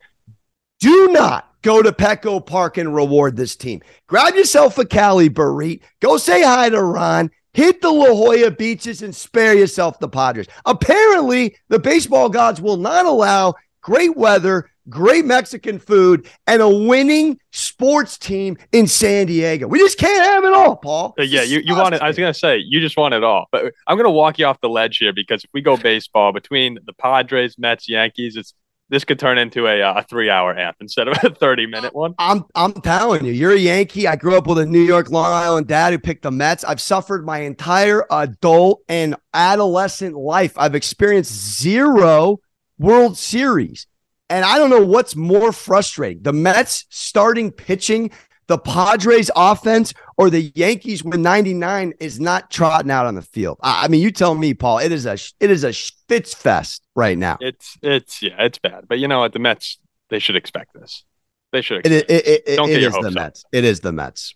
do 0.79 1.09
not 1.11 1.53
go 1.61 1.81
to 1.81 1.91
Petco 1.91 2.45
Park 2.45 2.77
and 2.77 2.93
reward 2.93 3.35
this 3.35 3.55
team. 3.55 3.81
Grab 4.07 4.35
yourself 4.35 4.77
a 4.77 4.85
Cali 4.85 5.29
burrito. 5.29 5.81
Go 6.01 6.17
say 6.17 6.43
hi 6.43 6.69
to 6.69 6.81
Ron. 6.81 7.31
Hit 7.53 7.81
the 7.81 7.89
La 7.89 8.13
Jolla 8.13 8.51
beaches 8.51 9.01
and 9.01 9.15
spare 9.15 9.55
yourself 9.55 9.99
the 9.99 10.07
Padres. 10.07 10.47
Apparently, 10.65 11.55
the 11.69 11.79
baseball 11.79 12.29
gods 12.29 12.61
will 12.61 12.77
not 12.77 13.05
allow 13.05 13.55
great 13.81 14.15
weather 14.15 14.69
great 14.89 15.25
Mexican 15.25 15.79
food, 15.79 16.27
and 16.45 16.61
a 16.61 16.69
winning 16.69 17.39
sports 17.51 18.17
team 18.17 18.57
in 18.71 18.87
San 18.87 19.27
Diego. 19.27 19.67
We 19.67 19.79
just 19.79 19.97
can't 19.97 20.23
have 20.25 20.43
it 20.43 20.53
all, 20.53 20.75
Paul. 20.75 21.15
Uh, 21.19 21.23
yeah, 21.23 21.43
you, 21.43 21.59
you 21.59 21.75
want 21.75 21.95
it. 21.95 22.01
I 22.01 22.07
was 22.07 22.17
going 22.17 22.31
to 22.31 22.37
say, 22.37 22.57
you 22.57 22.79
just 22.79 22.97
want 22.97 23.13
it 23.13 23.23
all. 23.23 23.47
But 23.51 23.73
I'm 23.85 23.97
going 23.97 24.05
to 24.05 24.11
walk 24.11 24.39
you 24.39 24.45
off 24.45 24.59
the 24.61 24.69
ledge 24.69 24.97
here 24.97 25.13
because 25.13 25.43
if 25.43 25.49
we 25.53 25.61
go 25.61 25.77
baseball 25.77 26.31
between 26.33 26.79
the 26.85 26.93
Padres, 26.93 27.57
Mets, 27.57 27.89
Yankees, 27.89 28.35
it's 28.35 28.53
this 28.89 29.03
could 29.03 29.19
turn 29.19 29.37
into 29.37 29.67
a, 29.67 29.81
uh, 29.81 29.99
a 29.99 30.03
three 30.03 30.29
hour 30.29 30.57
app 30.57 30.77
instead 30.79 31.07
of 31.07 31.17
a 31.23 31.29
30 31.33 31.65
minute 31.67 31.93
one. 31.93 32.13
I'm 32.17 32.45
I'm 32.55 32.73
telling 32.73 33.25
you, 33.25 33.33
you're 33.33 33.51
a 33.51 33.57
Yankee. 33.57 34.07
I 34.07 34.15
grew 34.15 34.37
up 34.37 34.47
with 34.47 34.59
a 34.59 34.65
New 34.65 34.81
York, 34.81 35.09
Long 35.09 35.31
Island 35.31 35.67
dad 35.67 35.91
who 35.91 35.99
picked 35.99 36.23
the 36.23 36.31
Mets. 36.31 36.63
I've 36.63 36.81
suffered 36.81 37.25
my 37.25 37.39
entire 37.39 38.05
adult 38.09 38.81
and 38.87 39.15
adolescent 39.33 40.15
life. 40.15 40.53
I've 40.57 40.75
experienced 40.75 41.59
zero 41.59 42.39
World 42.77 43.17
Series. 43.17 43.87
And 44.29 44.43
I 44.43 44.57
don't 44.57 44.69
know 44.69 44.85
what's 44.85 45.15
more 45.15 45.51
frustrating 45.51 46.23
the 46.23 46.33
Mets 46.33 46.85
starting 46.89 47.51
pitching, 47.51 48.11
the 48.47 48.57
Padres 48.57 49.31
offense, 49.35 49.93
or 50.17 50.29
the 50.29 50.51
Yankees 50.55 51.03
when 51.03 51.21
99 51.21 51.93
is 51.99 52.19
not 52.19 52.51
trotting 52.51 52.91
out 52.91 53.05
on 53.05 53.15
the 53.15 53.21
field. 53.21 53.57
I 53.61 53.87
mean, 53.87 54.01
you 54.01 54.11
tell 54.11 54.35
me, 54.35 54.53
Paul, 54.53 54.79
it 54.79 54.91
is 54.91 55.05
a 55.05 55.17
it 55.39 55.49
is 55.49 55.63
a 55.63 55.73
fits 56.07 56.33
fest 56.33 56.83
right 56.95 57.17
now. 57.17 57.37
It's 57.39 57.77
it's 57.81 58.21
yeah, 58.21 58.35
it's 58.43 58.57
bad. 58.57 58.87
But 58.87 58.99
you 58.99 59.07
know 59.07 59.19
what? 59.19 59.33
The 59.33 59.39
Mets, 59.39 59.77
they 60.09 60.19
should 60.19 60.35
expect 60.35 60.73
this. 60.73 61.03
They 61.51 61.61
should. 61.61 61.85
It, 61.85 61.91
it, 61.91 62.09
it, 62.09 62.43
it, 62.45 62.55
Don't 62.57 62.69
it 62.69 62.73
get 62.73 62.81
your 62.81 62.91
hopes 62.91 63.05
the 63.05 63.11
Mets. 63.11 63.45
Up. 63.45 63.49
It 63.53 63.63
is 63.63 63.79
the 63.79 63.91
Mets. 63.91 64.35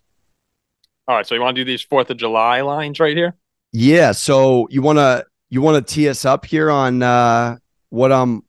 All 1.07 1.17
right, 1.17 1.25
so 1.25 1.35
you 1.35 1.41
want 1.41 1.55
to 1.55 1.61
do 1.61 1.65
these 1.65 1.81
Fourth 1.81 2.09
of 2.09 2.17
July 2.17 2.61
lines 2.61 2.99
right 2.99 3.17
here? 3.17 3.35
Yeah. 3.73 4.13
So 4.13 4.67
you 4.69 4.81
want 4.81 4.97
to 4.97 5.25
you 5.49 5.61
want 5.61 5.85
to 5.85 5.93
tee 5.93 6.07
us 6.07 6.25
up 6.25 6.45
here 6.45 6.71
on 6.71 7.03
uh, 7.03 7.57
what 7.89 8.11
I'm 8.11 8.43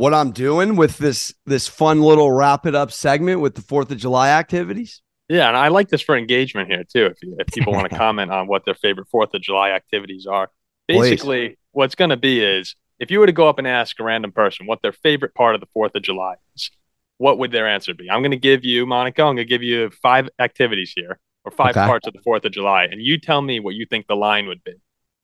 what 0.00 0.14
I'm 0.14 0.30
doing 0.30 0.76
with 0.76 0.96
this 0.96 1.34
this 1.44 1.68
fun 1.68 2.00
little 2.00 2.32
wrap 2.32 2.64
it 2.64 2.74
up 2.74 2.90
segment 2.90 3.42
with 3.42 3.54
the 3.54 3.60
Fourth 3.60 3.90
of 3.90 3.98
July 3.98 4.30
activities. 4.30 5.02
Yeah, 5.28 5.46
and 5.46 5.56
I 5.56 5.68
like 5.68 5.88
this 5.88 6.00
for 6.00 6.16
engagement 6.16 6.70
here 6.70 6.84
too. 6.84 7.04
If 7.04 7.18
if 7.22 7.46
people 7.48 7.74
want 7.74 7.90
to 7.90 7.96
comment 8.04 8.32
on 8.32 8.46
what 8.46 8.64
their 8.64 8.74
favorite 8.74 9.08
Fourth 9.10 9.34
of 9.34 9.42
July 9.42 9.72
activities 9.72 10.26
are, 10.26 10.48
basically 10.88 11.48
Please. 11.48 11.56
what's 11.72 11.94
going 11.94 12.08
to 12.08 12.16
be 12.16 12.42
is 12.42 12.74
if 12.98 13.10
you 13.10 13.20
were 13.20 13.26
to 13.26 13.32
go 13.32 13.46
up 13.46 13.58
and 13.58 13.68
ask 13.68 14.00
a 14.00 14.04
random 14.04 14.32
person 14.32 14.66
what 14.66 14.80
their 14.80 14.92
favorite 14.92 15.34
part 15.34 15.54
of 15.54 15.60
the 15.60 15.68
Fourth 15.74 15.94
of 15.94 16.02
July 16.02 16.36
is, 16.56 16.70
what 17.18 17.36
would 17.36 17.52
their 17.52 17.68
answer 17.68 17.92
be? 17.92 18.10
I'm 18.10 18.22
going 18.22 18.30
to 18.30 18.38
give 18.38 18.64
you, 18.64 18.86
Monaco. 18.86 19.24
I'm 19.24 19.36
going 19.36 19.46
to 19.46 19.50
give 19.50 19.62
you 19.62 19.90
five 20.02 20.30
activities 20.38 20.94
here 20.96 21.18
or 21.44 21.50
five 21.50 21.76
okay. 21.76 21.84
parts 21.84 22.06
of 22.06 22.14
the 22.14 22.22
Fourth 22.22 22.46
of 22.46 22.52
July, 22.52 22.84
and 22.84 23.02
you 23.02 23.18
tell 23.18 23.42
me 23.42 23.60
what 23.60 23.74
you 23.74 23.84
think 23.84 24.06
the 24.06 24.16
line 24.16 24.46
would 24.46 24.64
be 24.64 24.76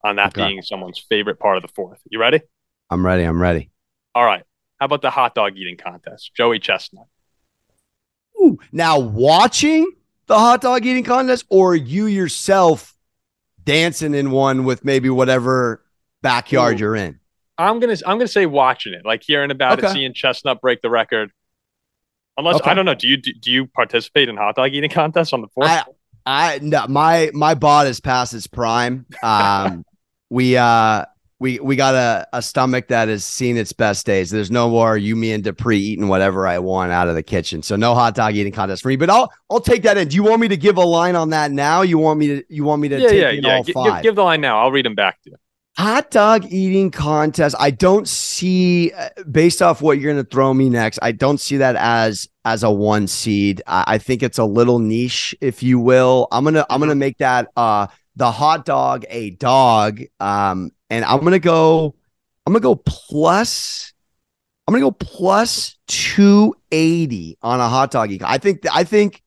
on 0.04 0.16
that 0.16 0.36
okay. 0.36 0.48
being 0.48 0.60
someone's 0.60 0.98
favorite 0.98 1.38
part 1.38 1.56
of 1.56 1.62
the 1.62 1.72
Fourth. 1.74 1.98
You 2.10 2.20
ready? 2.20 2.42
I'm 2.90 3.06
ready. 3.06 3.22
I'm 3.22 3.40
ready. 3.40 3.70
All 4.14 4.24
right. 4.24 4.42
How 4.78 4.86
about 4.86 5.02
the 5.02 5.10
hot 5.10 5.34
dog 5.34 5.56
eating 5.56 5.76
contest? 5.76 6.32
Joey 6.36 6.58
Chestnut. 6.58 7.06
Ooh, 8.40 8.58
now 8.72 8.98
watching 8.98 9.90
the 10.26 10.38
hot 10.38 10.60
dog 10.60 10.84
eating 10.84 11.04
contest 11.04 11.46
or 11.48 11.74
you 11.74 12.06
yourself 12.06 12.94
dancing 13.64 14.14
in 14.14 14.30
one 14.30 14.64
with 14.64 14.84
maybe 14.84 15.08
whatever 15.08 15.82
backyard 16.22 16.76
Ooh. 16.76 16.78
you're 16.78 16.96
in? 16.96 17.20
I'm 17.58 17.80
gonna 17.80 17.96
I'm 18.06 18.18
gonna 18.18 18.28
say 18.28 18.46
watching 18.46 18.92
it, 18.92 19.06
like 19.06 19.22
hearing 19.22 19.50
about 19.50 19.78
okay. 19.78 19.88
it, 19.88 19.92
seeing 19.92 20.14
Chestnut 20.14 20.60
break 20.60 20.82
the 20.82 20.90
record. 20.90 21.30
Unless 22.36 22.56
okay. 22.56 22.70
I 22.70 22.74
don't 22.74 22.84
know, 22.84 22.94
do 22.94 23.08
you 23.08 23.16
do, 23.16 23.32
do, 23.32 23.50
you 23.50 23.66
participate 23.66 24.28
in 24.28 24.36
hot 24.36 24.56
dog 24.56 24.74
eating 24.74 24.90
contests 24.90 25.32
on 25.32 25.40
the 25.40 25.48
fourth? 25.48 25.68
I, 25.68 25.84
I 26.26 26.58
no, 26.60 26.86
my 26.86 27.30
my 27.32 27.54
bod 27.54 27.86
is 27.86 28.00
past 28.00 28.34
its 28.34 28.46
prime. 28.46 29.06
Um, 29.22 29.84
we 30.28 30.56
uh 30.56 31.06
we 31.38 31.61
we 31.61 31.77
got 31.77 31.94
a, 31.94 32.27
a 32.33 32.40
stomach 32.40 32.88
that 32.88 33.09
has 33.09 33.25
seen 33.25 33.57
its 33.57 33.72
best 33.72 34.07
days. 34.07 34.31
There's 34.31 34.51
no 34.51 34.70
more 34.70 34.96
you, 34.96 35.16
me, 35.16 35.33
and 35.33 35.44
Dupree 35.44 35.79
eating 35.79 36.09
whatever 36.09 36.46
I 36.46 36.59
want 36.59 36.92
out 36.92 37.09
of 37.09 37.14
the 37.14 37.22
kitchen. 37.22 37.62
So 37.62 37.77
no 37.77 37.94
hot 37.94 38.14
dog 38.14 38.35
eating 38.35 38.53
contest 38.53 38.83
for 38.83 38.88
me. 38.88 38.96
But 38.96 39.11
I'll 39.11 39.31
I'll 39.51 39.61
take 39.61 39.83
that 39.83 39.99
in. 39.99 40.09
Do 40.09 40.16
you 40.16 40.22
want 40.22 40.40
me 40.40 40.49
to 40.49 40.57
give 40.57 40.79
a 40.79 40.85
line 40.85 41.14
on 41.14 41.31
that 41.31 41.51
now? 41.53 41.83
You 41.83 41.99
want 41.99 42.18
me 42.18 42.29
to 42.29 42.44
you 42.49 42.64
want 42.64 42.81
me 42.81 42.88
to 42.88 43.01
yeah, 43.01 43.11
yeah, 43.11 43.31
yeah. 43.31 43.62
G- 43.62 43.72
give, 43.72 44.03
give 44.03 44.14
the 44.14 44.25
line 44.25 44.40
now. 44.40 44.61
I'll 44.61 44.72
read 44.72 44.87
them 44.87 44.94
back 44.94 45.20
to 45.22 45.31
you. 45.31 45.37
Hot 45.79 46.11
dog 46.11 46.46
eating 46.46 46.90
contest. 46.90 47.55
I 47.59 47.70
don't 47.70 48.09
see 48.09 48.92
uh, 48.92 49.11
based 49.31 49.61
off 49.61 49.83
what 49.83 49.99
you're 49.99 50.11
going 50.11 50.25
to 50.25 50.31
throw 50.31 50.55
me 50.55 50.70
next. 50.70 50.99
I 51.03 51.12
don't 51.12 51.38
see 51.38 51.59
that 51.59 51.77
as 51.77 52.31
as 52.46 52.62
a 52.62 52.70
one 52.70 53.07
seed. 53.09 53.61
I, 53.66 53.85
I 53.87 53.99
think 53.99 54.22
it's 54.22 54.38
a 54.38 54.44
little 54.46 54.79
niche, 54.79 55.35
if 55.42 55.62
you 55.62 55.79
will. 55.79 56.29
I'm 56.33 56.44
gonna 56.44 56.64
I'm 56.70 56.81
gonna 56.81 56.92
mm-hmm. 56.92 57.01
make 57.01 57.18
that 57.18 57.49
uh 57.59 57.88
the 58.16 58.33
hot 58.33 58.64
dog 58.64 59.05
a 59.11 59.31
dog. 59.31 60.01
Um, 60.18 60.72
and 60.90 61.05
I'm 61.05 61.20
gonna 61.20 61.38
go. 61.38 61.94
I'm 62.46 62.53
gonna 62.53 62.62
go 62.62 62.77
plus. 62.77 63.92
I'm 64.66 64.72
gonna 64.72 64.85
go 64.85 64.92
plus 64.92 65.77
280 65.88 67.38
on 67.42 67.61
a 67.61 67.68
hot 67.68 67.90
dog. 67.90 68.11
I 68.22 68.38
think. 68.38 68.64
I 68.72 68.85
think 68.85 69.22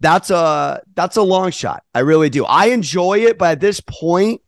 that's 0.00 0.30
a 0.30 0.82
that's 0.94 1.16
a 1.16 1.22
long 1.22 1.50
shot. 1.50 1.82
I 1.94 2.00
really 2.00 2.30
do. 2.30 2.44
I 2.44 2.66
enjoy 2.66 3.20
it, 3.20 3.38
but 3.38 3.52
at 3.52 3.60
this 3.60 3.80
point, 3.80 4.42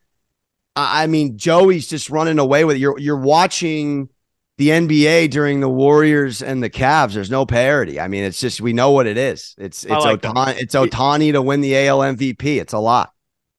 I 0.77 1.07
mean, 1.07 1.39
Joey's 1.39 1.89
just 1.89 2.11
running 2.11 2.39
away 2.39 2.65
with 2.65 2.77
it. 2.77 2.81
You're 2.81 2.99
you're 2.99 3.17
watching 3.17 4.11
the 4.59 4.69
NBA 4.69 5.31
during 5.31 5.61
the 5.61 5.69
Warriors 5.69 6.43
and 6.43 6.63
the 6.63 6.71
Cavs. 6.71 7.15
There's 7.15 7.31
no 7.31 7.47
parity. 7.47 8.01
I 8.01 8.09
mean, 8.09 8.25
it's 8.25 8.41
just 8.41 8.61
we 8.61 8.73
know 8.73 8.91
what 8.91 9.07
it 9.07 9.17
is. 9.17 9.55
It's 9.59 9.85
it's 9.85 10.05
like 10.05 10.23
Ohtani, 10.23 10.59
it's 10.59 10.75
Ohtani 10.75 11.33
to 11.33 11.43
win 11.43 11.61
the 11.61 11.77
AL 11.87 12.01
MVP. 12.01 12.61
It's 12.61 12.73
a 12.73 12.79
lot. 12.79 13.13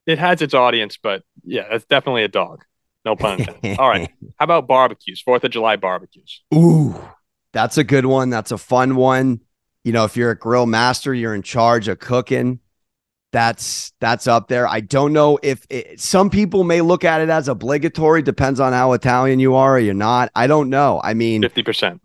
It 0.06 0.18
has 0.18 0.40
its 0.40 0.54
audience, 0.54 0.96
but 0.96 1.22
yeah, 1.44 1.66
it's 1.70 1.84
definitely 1.84 2.24
a 2.24 2.28
dog. 2.28 2.64
No 3.08 3.16
pun 3.16 3.40
intended. 3.40 3.78
All 3.78 3.88
right. 3.88 4.10
How 4.36 4.44
about 4.44 4.68
barbecues? 4.68 5.22
Fourth 5.22 5.42
of 5.42 5.50
July 5.50 5.76
barbecues. 5.76 6.42
Ooh, 6.54 6.94
that's 7.54 7.78
a 7.78 7.84
good 7.84 8.04
one. 8.04 8.28
That's 8.28 8.50
a 8.52 8.58
fun 8.58 8.96
one. 8.96 9.40
You 9.82 9.92
know, 9.92 10.04
if 10.04 10.14
you're 10.14 10.32
a 10.32 10.36
grill 10.36 10.66
master, 10.66 11.14
you're 11.14 11.34
in 11.34 11.40
charge 11.40 11.88
of 11.88 12.00
cooking. 12.00 12.60
That's 13.32 13.94
that's 13.98 14.26
up 14.26 14.48
there. 14.48 14.68
I 14.68 14.80
don't 14.80 15.14
know 15.14 15.38
if 15.42 15.66
it, 15.70 15.98
some 15.98 16.28
people 16.28 16.64
may 16.64 16.82
look 16.82 17.02
at 17.02 17.22
it 17.22 17.30
as 17.30 17.48
obligatory. 17.48 18.20
Depends 18.20 18.60
on 18.60 18.74
how 18.74 18.92
Italian 18.92 19.40
you 19.40 19.54
are 19.54 19.76
or 19.76 19.78
you're 19.78 19.94
not. 19.94 20.30
I 20.34 20.46
don't 20.46 20.68
know. 20.68 21.00
I 21.02 21.14
mean, 21.14 21.40
fifty 21.40 21.62
percent. 21.62 22.02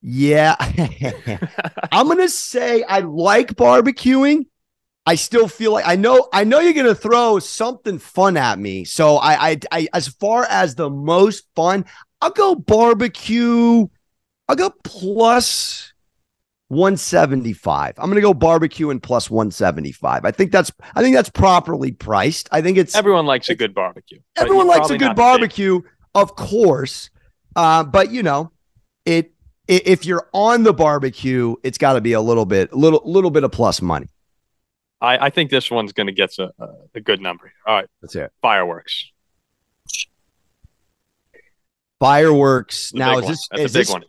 Yeah, 0.00 0.56
I'm 1.92 2.08
gonna 2.08 2.28
say 2.28 2.82
I 2.82 2.98
like 3.00 3.54
barbecuing. 3.54 4.46
I 5.04 5.16
still 5.16 5.48
feel 5.48 5.72
like 5.72 5.86
I 5.86 5.96
know 5.96 6.28
I 6.32 6.44
know 6.44 6.60
you're 6.60 6.74
gonna 6.74 6.94
throw 6.94 7.38
something 7.38 7.98
fun 7.98 8.36
at 8.36 8.58
me. 8.58 8.84
So 8.84 9.16
I 9.16 9.50
I, 9.50 9.56
I 9.72 9.88
as 9.92 10.08
far 10.08 10.44
as 10.48 10.74
the 10.74 10.90
most 10.90 11.46
fun, 11.56 11.84
I'll 12.20 12.30
go 12.30 12.54
barbecue. 12.54 13.86
I'll 14.48 14.56
go 14.56 14.70
plus 14.84 15.92
175. 16.68 17.94
I'm 17.98 18.08
gonna 18.08 18.20
go 18.20 18.32
barbecue 18.32 18.90
and 18.90 19.02
plus 19.02 19.28
175. 19.28 20.24
I 20.24 20.30
think 20.30 20.52
that's 20.52 20.70
I 20.94 21.02
think 21.02 21.16
that's 21.16 21.30
properly 21.30 21.90
priced. 21.90 22.48
I 22.52 22.62
think 22.62 22.78
it's 22.78 22.94
everyone 22.94 23.26
likes 23.26 23.48
a 23.48 23.56
good 23.56 23.74
barbecue. 23.74 24.20
Everyone 24.36 24.68
likes 24.68 24.90
a 24.90 24.98
good 24.98 25.16
barbecue, 25.16 25.82
of 26.14 26.36
course. 26.36 27.10
Uh, 27.56 27.82
but 27.82 28.12
you 28.12 28.22
know, 28.22 28.52
it 29.04 29.32
if 29.66 30.04
you're 30.04 30.28
on 30.32 30.62
the 30.62 30.72
barbecue, 30.72 31.56
it's 31.62 31.78
got 31.78 31.94
to 31.94 32.00
be 32.00 32.12
a 32.12 32.20
little 32.20 32.46
bit, 32.46 32.72
little 32.72 33.02
little 33.04 33.30
bit 33.30 33.42
of 33.42 33.52
plus 33.52 33.82
money. 33.82 34.08
I, 35.02 35.26
I 35.26 35.30
think 35.30 35.50
this 35.50 35.70
one's 35.70 35.92
going 35.92 36.06
to 36.06 36.12
get 36.12 36.38
a, 36.38 36.52
a, 36.94 37.00
good 37.00 37.20
number. 37.20 37.52
All 37.66 37.74
right. 37.74 37.88
Let's 38.00 38.14
hear 38.14 38.26
it. 38.26 38.32
Fireworks. 38.40 39.10
Fireworks. 41.98 42.94
Now, 42.94 43.18
is 43.18 43.26
this, 43.26 43.48
is 43.58 43.72
this 43.72 43.90
one. 43.90 44.04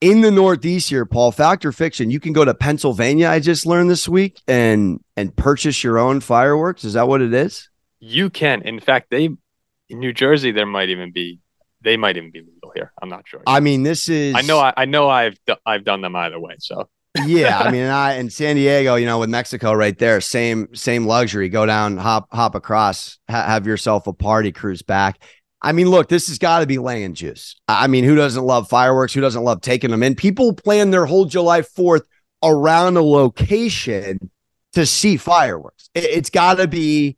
in 0.00 0.22
the 0.22 0.30
Northeast 0.30 0.88
here, 0.88 1.04
Paul? 1.04 1.30
Fact 1.30 1.64
or 1.66 1.72
fiction? 1.72 2.10
You 2.10 2.20
can 2.20 2.32
go 2.32 2.44
to 2.44 2.54
Pennsylvania. 2.54 3.28
I 3.28 3.38
just 3.38 3.66
learned 3.66 3.90
this 3.90 4.08
week 4.08 4.40
and 4.48 5.00
and 5.16 5.34
purchase 5.36 5.84
your 5.84 5.98
own 5.98 6.20
fireworks. 6.20 6.84
Is 6.84 6.94
that 6.94 7.06
what 7.06 7.20
it 7.20 7.34
is? 7.34 7.68
You 7.98 8.30
can. 8.30 8.62
In 8.62 8.80
fact, 8.80 9.10
they 9.10 9.24
in 9.24 9.98
New 9.98 10.12
Jersey 10.12 10.52
there 10.52 10.66
might 10.66 10.88
even 10.88 11.12
be 11.12 11.40
they 11.82 11.96
might 11.96 12.16
even 12.16 12.30
be 12.30 12.40
legal 12.40 12.72
here. 12.74 12.92
I'm 13.00 13.08
not 13.08 13.26
sure. 13.26 13.42
I 13.46 13.60
mean, 13.60 13.82
this 13.82 14.08
is. 14.08 14.34
I 14.34 14.42
know. 14.42 14.58
I, 14.58 14.72
I 14.76 14.84
know. 14.86 15.08
I've 15.08 15.38
I've 15.64 15.84
done 15.84 16.00
them 16.00 16.16
either 16.16 16.40
way. 16.40 16.56
So 16.58 16.88
yeah, 17.24 17.58
I 17.58 17.70
mean, 17.70 17.86
I 17.86 18.14
in 18.14 18.30
San 18.30 18.56
Diego, 18.56 18.94
you 18.94 19.06
know, 19.06 19.18
with 19.18 19.30
Mexico 19.30 19.72
right 19.72 19.98
there, 19.98 20.20
same 20.20 20.74
same 20.74 21.06
luxury. 21.06 21.48
Go 21.48 21.66
down, 21.66 21.96
hop 21.96 22.28
hop 22.32 22.54
across, 22.54 23.18
ha- 23.28 23.46
have 23.46 23.66
yourself 23.66 24.06
a 24.06 24.12
party 24.12 24.52
cruise 24.52 24.82
back. 24.82 25.20
I 25.62 25.72
mean, 25.72 25.90
look, 25.90 26.08
this 26.08 26.28
has 26.28 26.38
got 26.38 26.60
to 26.60 26.66
be 26.66 26.78
laying 26.78 27.14
juice. 27.14 27.56
I 27.68 27.86
mean, 27.88 28.04
who 28.04 28.14
doesn't 28.14 28.44
love 28.44 28.68
fireworks? 28.68 29.12
Who 29.12 29.20
doesn't 29.20 29.42
love 29.42 29.60
taking 29.60 29.90
them 29.90 30.02
in? 30.02 30.14
People 30.14 30.54
plan 30.54 30.90
their 30.90 31.04
whole 31.04 31.24
July 31.24 31.62
Fourth 31.62 32.06
around 32.42 32.96
a 32.96 33.02
location 33.02 34.30
to 34.72 34.86
see 34.86 35.16
fireworks. 35.16 35.90
It, 35.94 36.04
it's 36.04 36.30
got 36.30 36.58
to 36.58 36.68
be. 36.68 37.16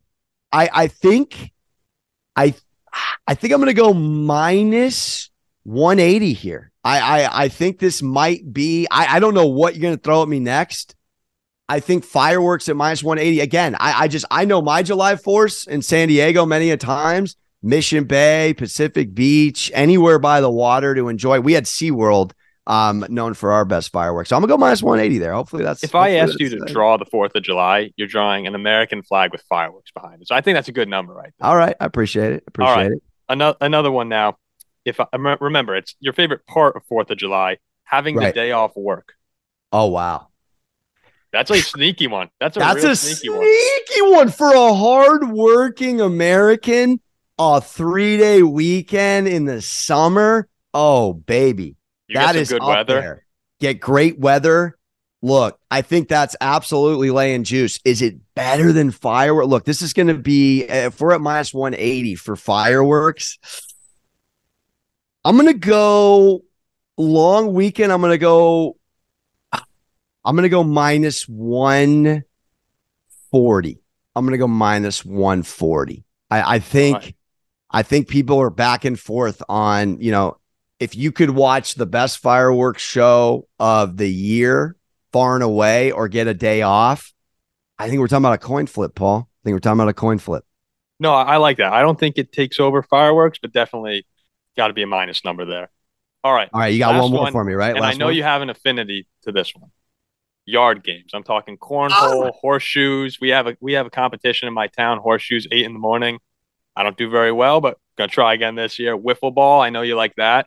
I 0.50 0.70
I 0.72 0.86
think, 0.88 1.52
I 2.34 2.54
I 3.26 3.34
think 3.34 3.52
I'm 3.52 3.60
going 3.60 3.66
to 3.66 3.74
go 3.74 3.92
minus 3.92 5.30
180 5.64 6.32
here. 6.32 6.71
I, 6.84 6.98
I 7.00 7.44
I 7.44 7.48
think 7.48 7.78
this 7.78 8.02
might 8.02 8.52
be. 8.52 8.86
I, 8.90 9.16
I 9.16 9.20
don't 9.20 9.34
know 9.34 9.46
what 9.46 9.74
you're 9.74 9.82
gonna 9.82 9.96
throw 9.96 10.22
at 10.22 10.28
me 10.28 10.40
next. 10.40 10.94
I 11.68 11.80
think 11.80 12.04
fireworks 12.04 12.68
at 12.68 12.76
minus 12.76 13.02
180. 13.02 13.40
Again, 13.40 13.76
I, 13.78 14.04
I 14.04 14.08
just 14.08 14.24
I 14.30 14.44
know 14.44 14.60
my 14.60 14.82
July 14.82 15.16
Force 15.16 15.66
in 15.66 15.82
San 15.82 16.08
Diego 16.08 16.44
many 16.44 16.70
a 16.70 16.76
times. 16.76 17.36
Mission 17.62 18.04
Bay, 18.04 18.54
Pacific 18.56 19.14
Beach, 19.14 19.70
anywhere 19.72 20.18
by 20.18 20.40
the 20.40 20.50
water 20.50 20.96
to 20.96 21.08
enjoy. 21.08 21.40
We 21.40 21.52
had 21.52 21.64
SeaWorld 21.64 22.32
um, 22.66 23.06
known 23.08 23.34
for 23.34 23.52
our 23.52 23.64
best 23.64 23.92
fireworks. 23.92 24.28
So 24.28 24.36
I'm 24.36 24.42
gonna 24.42 24.52
go 24.52 24.58
minus 24.58 24.82
180 24.82 25.18
there. 25.18 25.32
Hopefully 25.32 25.64
that's. 25.64 25.82
If 25.82 25.92
hopefully 25.92 26.18
I 26.18 26.22
asked 26.22 26.40
you 26.40 26.48
to 26.50 26.58
draw 26.66 26.96
the 26.96 27.04
Fourth 27.04 27.34
of 27.34 27.42
July, 27.42 27.92
you're 27.96 28.08
drawing 28.08 28.46
an 28.46 28.54
American 28.54 29.02
flag 29.02 29.32
with 29.32 29.42
fireworks 29.48 29.90
behind 29.92 30.22
it. 30.22 30.28
So 30.28 30.34
I 30.34 30.40
think 30.40 30.56
that's 30.56 30.68
a 30.68 30.72
good 30.72 30.88
number, 30.88 31.14
right? 31.14 31.32
There. 31.38 31.48
All 31.48 31.56
right, 31.56 31.76
I 31.80 31.84
appreciate 31.84 32.32
it. 32.32 32.44
Appreciate 32.46 32.74
right. 32.74 32.92
it. 32.92 33.02
Another 33.28 33.56
another 33.60 33.90
one 33.90 34.08
now. 34.08 34.36
If 34.84 35.00
I 35.00 35.06
remember, 35.40 35.76
it's 35.76 35.94
your 36.00 36.12
favorite 36.12 36.46
part 36.46 36.76
of 36.76 36.84
Fourth 36.86 37.10
of 37.10 37.18
July, 37.18 37.58
having 37.84 38.16
right. 38.16 38.26
the 38.26 38.32
day 38.32 38.52
off 38.52 38.76
work. 38.76 39.14
Oh 39.72 39.86
wow, 39.86 40.28
that's 41.32 41.50
a 41.50 41.60
sneaky 41.60 42.08
one. 42.08 42.30
That's 42.40 42.56
a 42.56 42.60
that's 42.60 42.84
a 42.84 42.96
sneaky, 42.96 43.36
sneaky 43.36 44.02
one. 44.02 44.10
one 44.10 44.28
for 44.30 44.52
a 44.52 44.74
hardworking 44.74 46.00
American. 46.00 47.00
A 47.38 47.60
three 47.60 48.18
day 48.18 48.42
weekend 48.42 49.26
in 49.26 49.46
the 49.46 49.62
summer. 49.62 50.48
Oh 50.74 51.14
baby, 51.14 51.76
you 52.08 52.14
that 52.14 52.36
is 52.36 52.50
good 52.50 52.62
weather. 52.62 53.00
There. 53.00 53.26
Get 53.60 53.80
great 53.80 54.18
weather. 54.18 54.76
Look, 55.22 55.58
I 55.70 55.82
think 55.82 56.08
that's 56.08 56.34
absolutely 56.40 57.10
laying 57.10 57.44
juice. 57.44 57.78
Is 57.84 58.02
it 58.02 58.16
better 58.34 58.72
than 58.72 58.90
fireworks? 58.90 59.48
Look, 59.48 59.64
this 59.64 59.80
is 59.80 59.92
going 59.92 60.08
to 60.08 60.18
be 60.18 60.64
eh, 60.64 60.86
if 60.86 61.00
we're 61.00 61.12
at 61.12 61.20
minus 61.20 61.54
180 61.54 62.16
for 62.16 62.34
fireworks. 62.34 63.38
I'm 65.24 65.36
going 65.36 65.46
to 65.46 65.54
go 65.54 66.42
long 66.96 67.54
weekend. 67.54 67.92
I'm 67.92 68.00
going 68.00 68.12
to 68.12 68.18
go 68.18 68.76
I'm 70.24 70.36
to 70.36 70.48
go 70.48 70.62
minus 70.62 71.28
140. 71.28 73.82
I'm 74.14 74.24
going 74.24 74.32
to 74.32 74.38
go 74.38 74.46
minus 74.46 75.04
140. 75.04 76.04
I, 76.30 76.56
I 76.56 76.60
think 76.60 76.96
right. 76.96 77.16
I 77.70 77.82
think 77.82 78.06
people 78.08 78.40
are 78.40 78.50
back 78.50 78.84
and 78.84 79.00
forth 79.00 79.42
on, 79.48 79.98
you 80.00 80.12
know, 80.12 80.36
if 80.78 80.94
you 80.94 81.10
could 81.12 81.30
watch 81.30 81.74
the 81.74 81.86
best 81.86 82.18
fireworks 82.18 82.82
show 82.82 83.48
of 83.58 83.96
the 83.96 84.10
year 84.10 84.76
far 85.12 85.34
and 85.34 85.42
away 85.42 85.90
or 85.90 86.08
get 86.08 86.26
a 86.26 86.34
day 86.34 86.60
off, 86.62 87.14
I 87.78 87.88
think 87.88 88.00
we're 88.00 88.08
talking 88.08 88.24
about 88.24 88.34
a 88.34 88.38
coin 88.38 88.66
flip, 88.66 88.94
Paul. 88.94 89.20
I 89.20 89.24
think 89.44 89.54
we're 89.54 89.60
talking 89.60 89.80
about 89.80 89.88
a 89.88 89.94
coin 89.94 90.18
flip. 90.18 90.44
No, 91.00 91.14
I 91.14 91.38
like 91.38 91.56
that. 91.56 91.72
I 91.72 91.80
don't 91.82 91.98
think 91.98 92.18
it 92.18 92.32
takes 92.32 92.60
over 92.60 92.82
fireworks, 92.82 93.38
but 93.40 93.52
definitely 93.52 94.06
got 94.56 94.68
to 94.68 94.74
be 94.74 94.82
a 94.82 94.86
minus 94.86 95.24
number 95.24 95.44
there. 95.44 95.70
All 96.24 96.32
right. 96.32 96.48
All 96.52 96.60
right. 96.60 96.68
You 96.68 96.78
got 96.78 97.00
one 97.00 97.10
more 97.10 97.22
one, 97.22 97.32
for 97.32 97.44
me, 97.44 97.54
right? 97.54 97.72
And 97.72 97.80
Last 97.80 97.94
I 97.94 97.98
know 97.98 98.06
one? 98.06 98.14
you 98.14 98.22
have 98.22 98.42
an 98.42 98.50
affinity 98.50 99.06
to 99.22 99.32
this 99.32 99.52
one 99.54 99.70
yard 100.44 100.82
games. 100.82 101.10
I'm 101.14 101.22
talking 101.22 101.56
cornhole, 101.56 102.28
oh. 102.28 102.32
horseshoes. 102.32 103.18
We 103.20 103.30
have 103.30 103.46
a 103.46 103.56
we 103.60 103.74
have 103.74 103.86
a 103.86 103.90
competition 103.90 104.48
in 104.48 104.54
my 104.54 104.68
town, 104.68 104.98
horseshoes, 104.98 105.46
eight 105.50 105.64
in 105.64 105.72
the 105.72 105.78
morning. 105.78 106.18
I 106.74 106.82
don't 106.82 106.96
do 106.96 107.10
very 107.10 107.32
well, 107.32 107.60
but 107.60 107.78
gonna 107.96 108.08
try 108.08 108.34
again 108.34 108.54
this 108.54 108.78
year. 108.78 108.96
Wiffle 108.96 109.34
ball. 109.34 109.60
I 109.60 109.70
know 109.70 109.82
you 109.82 109.96
like 109.96 110.14
that. 110.16 110.46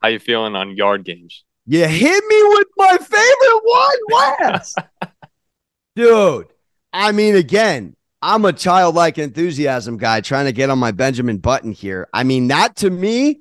How 0.00 0.08
you 0.08 0.18
feeling 0.18 0.54
on 0.54 0.76
yard 0.76 1.04
games? 1.04 1.44
You 1.66 1.86
hit 1.86 2.24
me 2.24 2.42
with 2.50 2.68
my 2.76 2.96
favorite 2.96 3.60
one, 3.64 4.50
Wes. 4.50 4.74
Dude, 5.96 6.46
I 6.92 7.12
mean, 7.12 7.34
again, 7.34 7.96
I'm 8.20 8.44
a 8.44 8.52
childlike 8.52 9.18
enthusiasm 9.18 9.96
guy 9.96 10.20
trying 10.20 10.46
to 10.46 10.52
get 10.52 10.70
on 10.70 10.78
my 10.78 10.90
Benjamin 10.90 11.38
Button 11.38 11.72
here. 11.72 12.08
I 12.12 12.24
mean, 12.24 12.48
that 12.48 12.76
to 12.76 12.90
me 12.90 13.40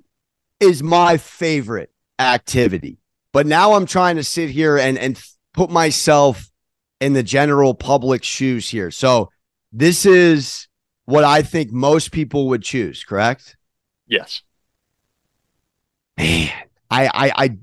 is 0.59 0.83
my 0.83 1.17
favorite 1.17 1.91
activity. 2.19 2.99
But 3.33 3.47
now 3.47 3.73
I'm 3.73 3.85
trying 3.85 4.15
to 4.17 4.23
sit 4.23 4.49
here 4.49 4.77
and 4.77 4.97
and 4.97 5.21
put 5.53 5.69
myself 5.69 6.51
in 6.99 7.13
the 7.13 7.23
general 7.23 7.73
public 7.73 8.23
shoes 8.23 8.69
here. 8.69 8.91
So 8.91 9.31
this 9.71 10.05
is 10.05 10.67
what 11.05 11.23
I 11.23 11.41
think 11.41 11.71
most 11.71 12.11
people 12.11 12.47
would 12.49 12.63
choose, 12.63 13.03
correct? 13.03 13.55
Yes. 14.07 14.41
Man, 16.17 16.51
I 16.89 17.07
I 17.07 17.31
I, 17.35 17.57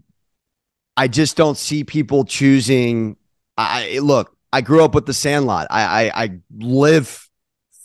I 0.97 1.09
just 1.09 1.37
don't 1.37 1.57
see 1.57 1.85
people 1.85 2.25
choosing. 2.25 3.17
I 3.57 3.99
look. 4.01 4.34
I 4.55 4.61
grew 4.61 4.85
up 4.85 4.95
with 4.95 5.07
the 5.07 5.13
Sandlot. 5.13 5.67
I 5.69 5.83
I, 5.83 6.23
I 6.25 6.39
live 6.57 7.29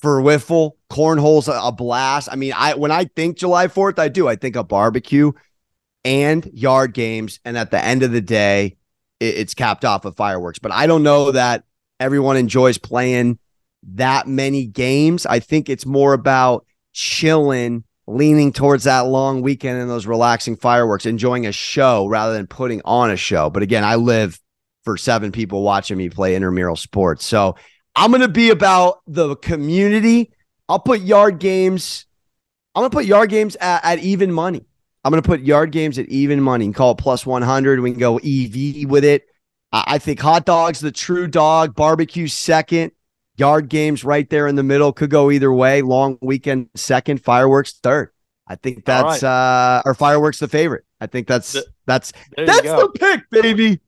for 0.02 0.22
wiffle. 0.22 0.74
Cornhole's 0.92 1.48
a, 1.48 1.60
a 1.64 1.72
blast. 1.72 2.30
I 2.32 2.36
mean, 2.36 2.54
I 2.56 2.76
when 2.76 2.92
I 2.92 3.06
think 3.06 3.38
July 3.38 3.68
Fourth, 3.68 3.98
I 3.98 4.08
do. 4.08 4.28
I 4.28 4.36
think 4.36 4.56
a 4.56 4.64
barbecue 4.64 5.32
and 6.06 6.46
yard 6.54 6.94
games, 6.94 7.40
and 7.44 7.58
at 7.58 7.72
the 7.72 7.84
end 7.84 8.04
of 8.04 8.12
the 8.12 8.22
day, 8.22 8.78
it's 9.20 9.56
capped 9.56 9.84
off 9.84 10.06
with 10.06 10.16
fireworks. 10.16 10.60
But 10.60 10.72
I 10.72 10.86
don't 10.86 11.02
know 11.02 11.32
that 11.32 11.64
everyone 12.00 12.38
enjoys 12.38 12.78
playing 12.78 13.40
that 13.96 14.28
many 14.28 14.68
games. 14.68 15.26
I 15.26 15.40
think 15.40 15.70
it's 15.70 15.88
more 15.88 16.14
about 16.14 16.68
chilling, 16.94 17.84
leaning 18.06 18.54
towards 18.54 18.84
that 18.84 19.08
long 19.08 19.42
weekend 19.42 19.82
and 19.82 19.90
those 19.90 20.06
relaxing 20.06 20.56
fireworks, 20.56 21.08
enjoying 21.08 21.48
a 21.48 21.52
show 21.52 22.06
rather 22.06 22.34
than 22.34 22.46
putting 22.46 22.84
on 22.86 23.10
a 23.10 23.18
show. 23.18 23.50
But 23.50 23.64
again, 23.64 23.84
I 23.84 23.96
live 23.96 24.40
for 24.84 24.98
seven 24.98 25.32
people 25.32 25.62
watching 25.62 25.98
me 25.98 26.10
play 26.10 26.36
intramural 26.36 26.76
sports. 26.76 27.26
So 27.26 27.56
I'm 27.96 28.12
going 28.12 28.22
to 28.22 28.28
be 28.28 28.50
about 28.50 29.02
the 29.08 29.36
community. 29.38 30.32
I'll 30.68 30.80
put 30.80 31.02
yard 31.02 31.40
games. 31.40 32.06
I'm 32.76 32.82
going 32.82 32.92
to 32.92 32.96
put 32.98 33.06
yard 33.06 33.30
games 33.30 33.56
at, 33.58 33.84
at 33.84 34.00
even 34.00 34.32
money. 34.32 34.66
I'm 35.04 35.12
going 35.12 35.22
to 35.22 35.28
put 35.28 35.42
yard 35.42 35.72
games 35.72 35.98
at 35.98 36.08
even 36.08 36.42
money 36.42 36.66
and 36.66 36.76
call 36.76 36.92
it 36.92 36.98
plus 36.98 37.26
100. 37.26 37.80
We 37.80 37.92
can 37.92 38.00
go 38.00 38.18
EV 38.18 38.90
with 38.90 39.04
it. 39.04 39.26
I 39.72 40.00
think 40.00 40.20
hot 40.20 40.46
dogs, 40.46 40.80
the 40.80 40.92
true 40.92 41.28
dog, 41.28 41.76
barbecue 41.76 42.28
second, 42.28 42.92
yard 43.36 43.70
games 43.70 44.04
right 44.04 44.30
there 44.30 44.48
in 44.48 44.56
the 44.56 44.64
middle 44.64 44.92
could 44.92 45.10
go 45.10 45.32
either 45.32 45.54
way. 45.54 45.82
Long 45.82 46.18
weekend 46.22 46.70
second, 46.76 47.24
fireworks 47.24 47.74
third. 47.74 48.12
I 48.48 48.56
think 48.56 48.84
that's 48.84 49.22
right. 49.22 49.30
uh 49.30 49.82
or 49.86 49.94
fireworks 49.94 50.40
the 50.40 50.48
favorite. 50.48 50.86
I 51.00 51.06
think 51.06 51.28
that's 51.28 51.54
the, 51.54 51.66
that's 51.86 52.14
that's 52.36 52.62
the 52.62 52.92
pick, 52.96 53.30
baby. 53.30 53.80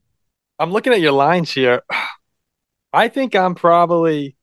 I'm 0.61 0.71
looking 0.71 0.93
at 0.93 1.01
your 1.01 1.11
lines 1.11 1.51
here. 1.51 1.81
I 2.93 3.07
think 3.07 3.35
I'm 3.35 3.55
probably 3.55 4.35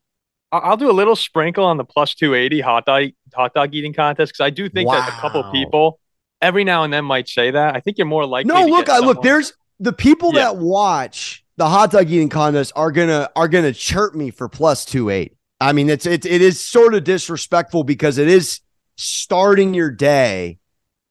I'll 0.50 0.78
do 0.78 0.90
a 0.90 0.92
little 0.92 1.16
sprinkle 1.16 1.64
on 1.64 1.76
the 1.76 1.84
plus 1.84 2.14
280 2.14 2.60
hot 2.60 2.86
dog 2.86 3.10
hot 3.34 3.54
dog 3.54 3.74
eating 3.74 3.92
contest 3.92 4.32
because 4.32 4.44
I 4.44 4.50
do 4.50 4.68
think 4.68 4.88
wow. 4.88 5.00
that 5.00 5.08
a 5.08 5.20
couple 5.20 5.44
people 5.52 6.00
every 6.40 6.64
now 6.64 6.84
and 6.84 6.92
then 6.92 7.04
might 7.04 7.28
say 7.28 7.50
that. 7.50 7.76
I 7.76 7.80
think 7.80 7.98
you're 7.98 8.06
more 8.06 8.26
likely. 8.26 8.52
No, 8.52 8.64
look, 8.64 8.88
I 8.88 8.98
look. 8.98 9.22
There's 9.22 9.52
the 9.78 9.92
people 9.92 10.34
yeah. 10.34 10.44
that 10.44 10.56
watch 10.56 11.44
the 11.56 11.68
hot 11.68 11.90
dog 11.90 12.10
eating 12.10 12.30
contest 12.30 12.72
are 12.74 12.90
gonna 12.90 13.28
are 13.36 13.48
gonna 13.48 13.72
chirp 13.72 14.14
me 14.14 14.30
for 14.30 14.48
plus 14.48 14.84
two 14.84 15.10
eight. 15.10 15.36
I 15.60 15.72
mean, 15.72 15.90
it's 15.90 16.06
it 16.06 16.24
it 16.24 16.40
is 16.40 16.58
sort 16.58 16.94
of 16.94 17.04
disrespectful 17.04 17.84
because 17.84 18.16
it 18.16 18.28
is 18.28 18.60
starting 18.96 19.74
your 19.74 19.90
day 19.90 20.58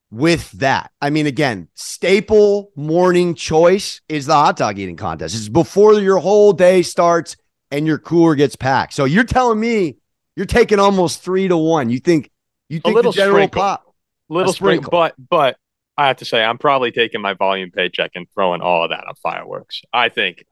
with 0.10 0.52
that. 0.54 0.91
I 1.02 1.10
mean, 1.10 1.28
again, 1.28 1.67
staple 1.74 2.72
morning 2.76 3.36
choice 3.36 4.02
is 4.08 4.28
the 4.28 4.34
hot 4.34 4.58
dog 4.58 4.80
eating 4.80 4.96
contest. 4.96 5.36
It's 5.36 5.50
before 5.50 5.93
your 5.96 6.17
whole 6.17 6.54
day 6.54 6.82
starts 6.82 7.36
and 7.72 7.86
your 7.86 7.98
cooler 7.98 8.36
gets 8.36 8.56
packed. 8.56 8.93
So 8.93 9.06
you're 9.06 9.24
telling 9.24 9.60
me 9.60 9.98
you're 10.36 10.46
taking 10.46 10.80
almost 10.80 11.22
three 11.22 11.48
to 11.48 11.58
one. 11.58 11.89
You 11.89 12.00
think 12.00 12.32
you 12.70 12.80
think 12.80 13.02
the 13.02 13.12
general 13.12 13.38
sprinkle. 13.38 13.62
pop 13.62 13.96
little 14.30 14.54
sprinkle, 14.54 14.91
but 14.91 15.15
but 15.17 15.58
I 15.98 16.08
have 16.08 16.17
to 16.17 16.26
say 16.26 16.43
I'm 16.43 16.58
probably 16.58 16.91
taking 16.91 17.22
my 17.22 17.34
volume 17.34 17.72
paycheck 17.72 18.12
and 18.15 18.28
throwing 18.34 18.62
all 18.62 18.84
of 18.84 18.91
that 18.91 19.06
on 19.08 19.15
fireworks. 19.15 19.82
I 19.91 20.10
think 20.10 20.46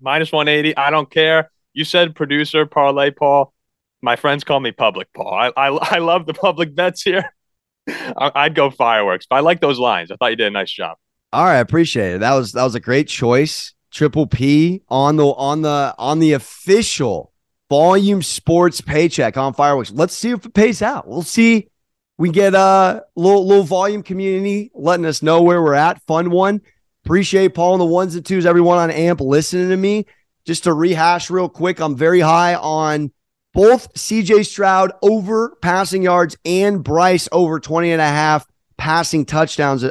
minus 0.00 0.30
180. 0.30 0.76
I 0.76 0.90
don't 0.90 1.10
care. 1.10 1.50
You 1.72 1.84
said 1.84 2.14
producer 2.14 2.66
parlay 2.66 3.10
Paul. 3.10 3.52
My 4.02 4.16
friends 4.16 4.44
call 4.44 4.60
me 4.60 4.72
public 4.72 5.08
Paul. 5.12 5.32
I 5.32 5.48
I, 5.56 5.96
I 5.96 5.98
love 5.98 6.26
the 6.26 6.34
public 6.34 6.74
bets 6.74 7.02
here. 7.02 7.32
I, 8.16 8.46
would 8.46 8.54
go 8.54 8.70
fireworks, 8.70 9.26
but 9.28 9.36
I 9.36 9.40
like 9.40 9.60
those 9.60 9.78
lines. 9.78 10.10
I 10.10 10.16
thought 10.16 10.30
you 10.30 10.36
did 10.36 10.46
a 10.46 10.50
nice 10.50 10.72
job. 10.72 10.96
All 11.32 11.44
right, 11.44 11.56
I 11.56 11.60
appreciate 11.60 12.14
it. 12.14 12.20
That 12.20 12.34
was 12.34 12.52
that 12.52 12.64
was 12.64 12.74
a 12.74 12.80
great 12.80 13.08
choice. 13.08 13.74
Triple 13.90 14.26
P 14.26 14.82
on 14.88 15.16
the 15.16 15.26
on 15.26 15.62
the 15.62 15.94
on 15.98 16.18
the 16.18 16.32
official 16.32 17.32
volume 17.68 18.22
sports 18.22 18.80
paycheck 18.80 19.36
on 19.36 19.54
fireworks. 19.54 19.90
Let's 19.92 20.14
see 20.14 20.30
if 20.30 20.44
it 20.44 20.54
pays 20.54 20.82
out. 20.82 21.06
We'll 21.06 21.22
see 21.22 21.68
we 22.20 22.28
get 22.28 22.54
a 22.54 23.02
little 23.16 23.46
little 23.46 23.64
volume 23.64 24.02
community 24.02 24.70
letting 24.74 25.06
us 25.06 25.22
know 25.22 25.40
where 25.40 25.62
we're 25.62 25.72
at. 25.72 26.02
Fun 26.02 26.30
one. 26.30 26.60
Appreciate 27.06 27.54
Paul 27.54 27.72
and 27.72 27.80
the 27.80 27.86
ones 27.86 28.14
and 28.14 28.26
twos, 28.26 28.44
everyone 28.44 28.76
on 28.76 28.90
AMP 28.90 29.22
listening 29.22 29.70
to 29.70 29.76
me. 29.76 30.04
Just 30.44 30.64
to 30.64 30.74
rehash 30.74 31.30
real 31.30 31.48
quick, 31.48 31.80
I'm 31.80 31.96
very 31.96 32.20
high 32.20 32.56
on 32.56 33.10
both 33.52 33.92
CJ 33.94 34.46
Stroud 34.46 34.92
over 35.02 35.56
passing 35.62 36.02
yards 36.02 36.36
and 36.44 36.82
Bryce 36.82 37.28
over 37.32 37.58
20 37.60 37.92
and 37.92 38.00
a 38.00 38.06
half 38.06 38.46
passing 38.76 39.24
touchdowns 39.24 39.84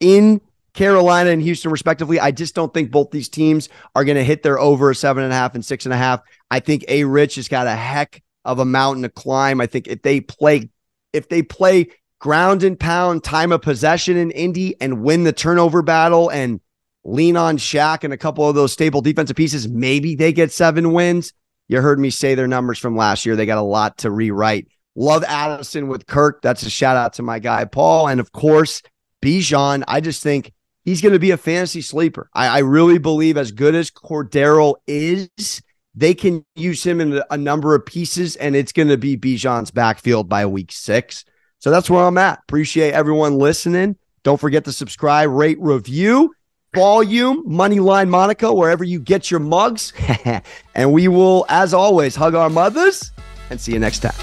in 0.00 0.40
Carolina 0.74 1.30
and 1.30 1.42
Houston, 1.42 1.70
respectively. 1.72 2.20
I 2.20 2.30
just 2.30 2.54
don't 2.54 2.72
think 2.72 2.90
both 2.90 3.10
these 3.10 3.28
teams 3.28 3.68
are 3.96 4.04
going 4.04 4.16
to 4.16 4.24
hit 4.24 4.42
their 4.42 4.58
over 4.60 4.94
seven 4.94 5.24
and 5.24 5.32
a 5.32 5.36
half 5.36 5.54
and 5.54 5.64
six 5.64 5.86
and 5.86 5.92
a 5.92 5.96
half. 5.96 6.20
I 6.50 6.60
think 6.60 6.84
A 6.88 7.04
Rich 7.04 7.34
has 7.36 7.48
got 7.48 7.66
a 7.66 7.74
heck 7.74 8.22
of 8.44 8.60
a 8.60 8.64
mountain 8.64 9.02
to 9.02 9.08
climb. 9.08 9.60
I 9.60 9.66
think 9.66 9.88
if 9.88 10.02
they 10.02 10.20
play 10.20 10.70
if 11.12 11.28
they 11.28 11.42
play 11.42 11.88
ground 12.20 12.62
and 12.62 12.78
pound, 12.78 13.24
time 13.24 13.50
of 13.50 13.62
possession 13.62 14.16
in 14.16 14.30
Indy 14.30 14.80
and 14.80 15.02
win 15.02 15.24
the 15.24 15.32
turnover 15.32 15.82
battle 15.82 16.28
and 16.30 16.60
lean 17.04 17.36
on 17.36 17.56
Shaq 17.56 18.04
and 18.04 18.12
a 18.12 18.18
couple 18.18 18.48
of 18.48 18.54
those 18.54 18.72
stable 18.72 19.00
defensive 19.00 19.36
pieces, 19.36 19.66
maybe 19.66 20.14
they 20.14 20.32
get 20.32 20.52
seven 20.52 20.92
wins. 20.92 21.32
You 21.68 21.80
heard 21.80 22.00
me 22.00 22.10
say 22.10 22.34
their 22.34 22.48
numbers 22.48 22.78
from 22.78 22.96
last 22.96 23.26
year. 23.26 23.36
They 23.36 23.46
got 23.46 23.58
a 23.58 23.62
lot 23.62 23.98
to 23.98 24.10
rewrite. 24.10 24.68
Love 24.96 25.22
Addison 25.24 25.88
with 25.88 26.06
Kirk. 26.06 26.42
That's 26.42 26.64
a 26.64 26.70
shout 26.70 26.96
out 26.96 27.12
to 27.14 27.22
my 27.22 27.38
guy, 27.38 27.64
Paul. 27.66 28.08
And 28.08 28.20
of 28.20 28.32
course, 28.32 28.82
Bijan. 29.22 29.84
I 29.86 30.00
just 30.00 30.22
think 30.22 30.52
he's 30.84 31.00
going 31.00 31.12
to 31.12 31.18
be 31.18 31.30
a 31.30 31.36
fantasy 31.36 31.82
sleeper. 31.82 32.30
I, 32.34 32.48
I 32.48 32.58
really 32.58 32.98
believe, 32.98 33.36
as 33.36 33.52
good 33.52 33.74
as 33.74 33.90
Cordarrelle 33.90 34.76
is, 34.86 35.62
they 35.94 36.14
can 36.14 36.44
use 36.56 36.84
him 36.84 37.00
in 37.00 37.22
a 37.30 37.36
number 37.36 37.74
of 37.74 37.84
pieces, 37.84 38.36
and 38.36 38.56
it's 38.56 38.72
going 38.72 38.88
to 38.88 38.96
be 38.96 39.16
Bijan's 39.16 39.70
backfield 39.70 40.28
by 40.28 40.46
week 40.46 40.72
six. 40.72 41.24
So 41.58 41.70
that's 41.70 41.90
where 41.90 42.04
I'm 42.04 42.18
at. 42.18 42.40
Appreciate 42.40 42.92
everyone 42.92 43.38
listening. 43.38 43.96
Don't 44.22 44.40
forget 44.40 44.64
to 44.64 44.72
subscribe, 44.72 45.30
rate, 45.30 45.58
review, 45.60 46.32
volume, 46.74 47.44
Moneyline 47.46 48.08
Monaco, 48.08 48.52
wherever 48.52 48.84
you 48.84 49.00
get 49.00 49.30
your 49.30 49.40
mugs. 49.40 49.92
and 50.74 50.92
we 50.92 51.08
will, 51.08 51.46
as 51.48 51.74
always, 51.74 52.14
hug 52.14 52.34
our 52.34 52.50
mothers 52.50 53.12
and 53.50 53.60
see 53.60 53.72
you 53.72 53.78
next 53.78 54.00
time. 54.00 54.14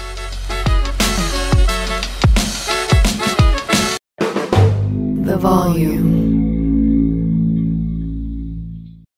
The 5.24 5.36
volume. 5.38 6.25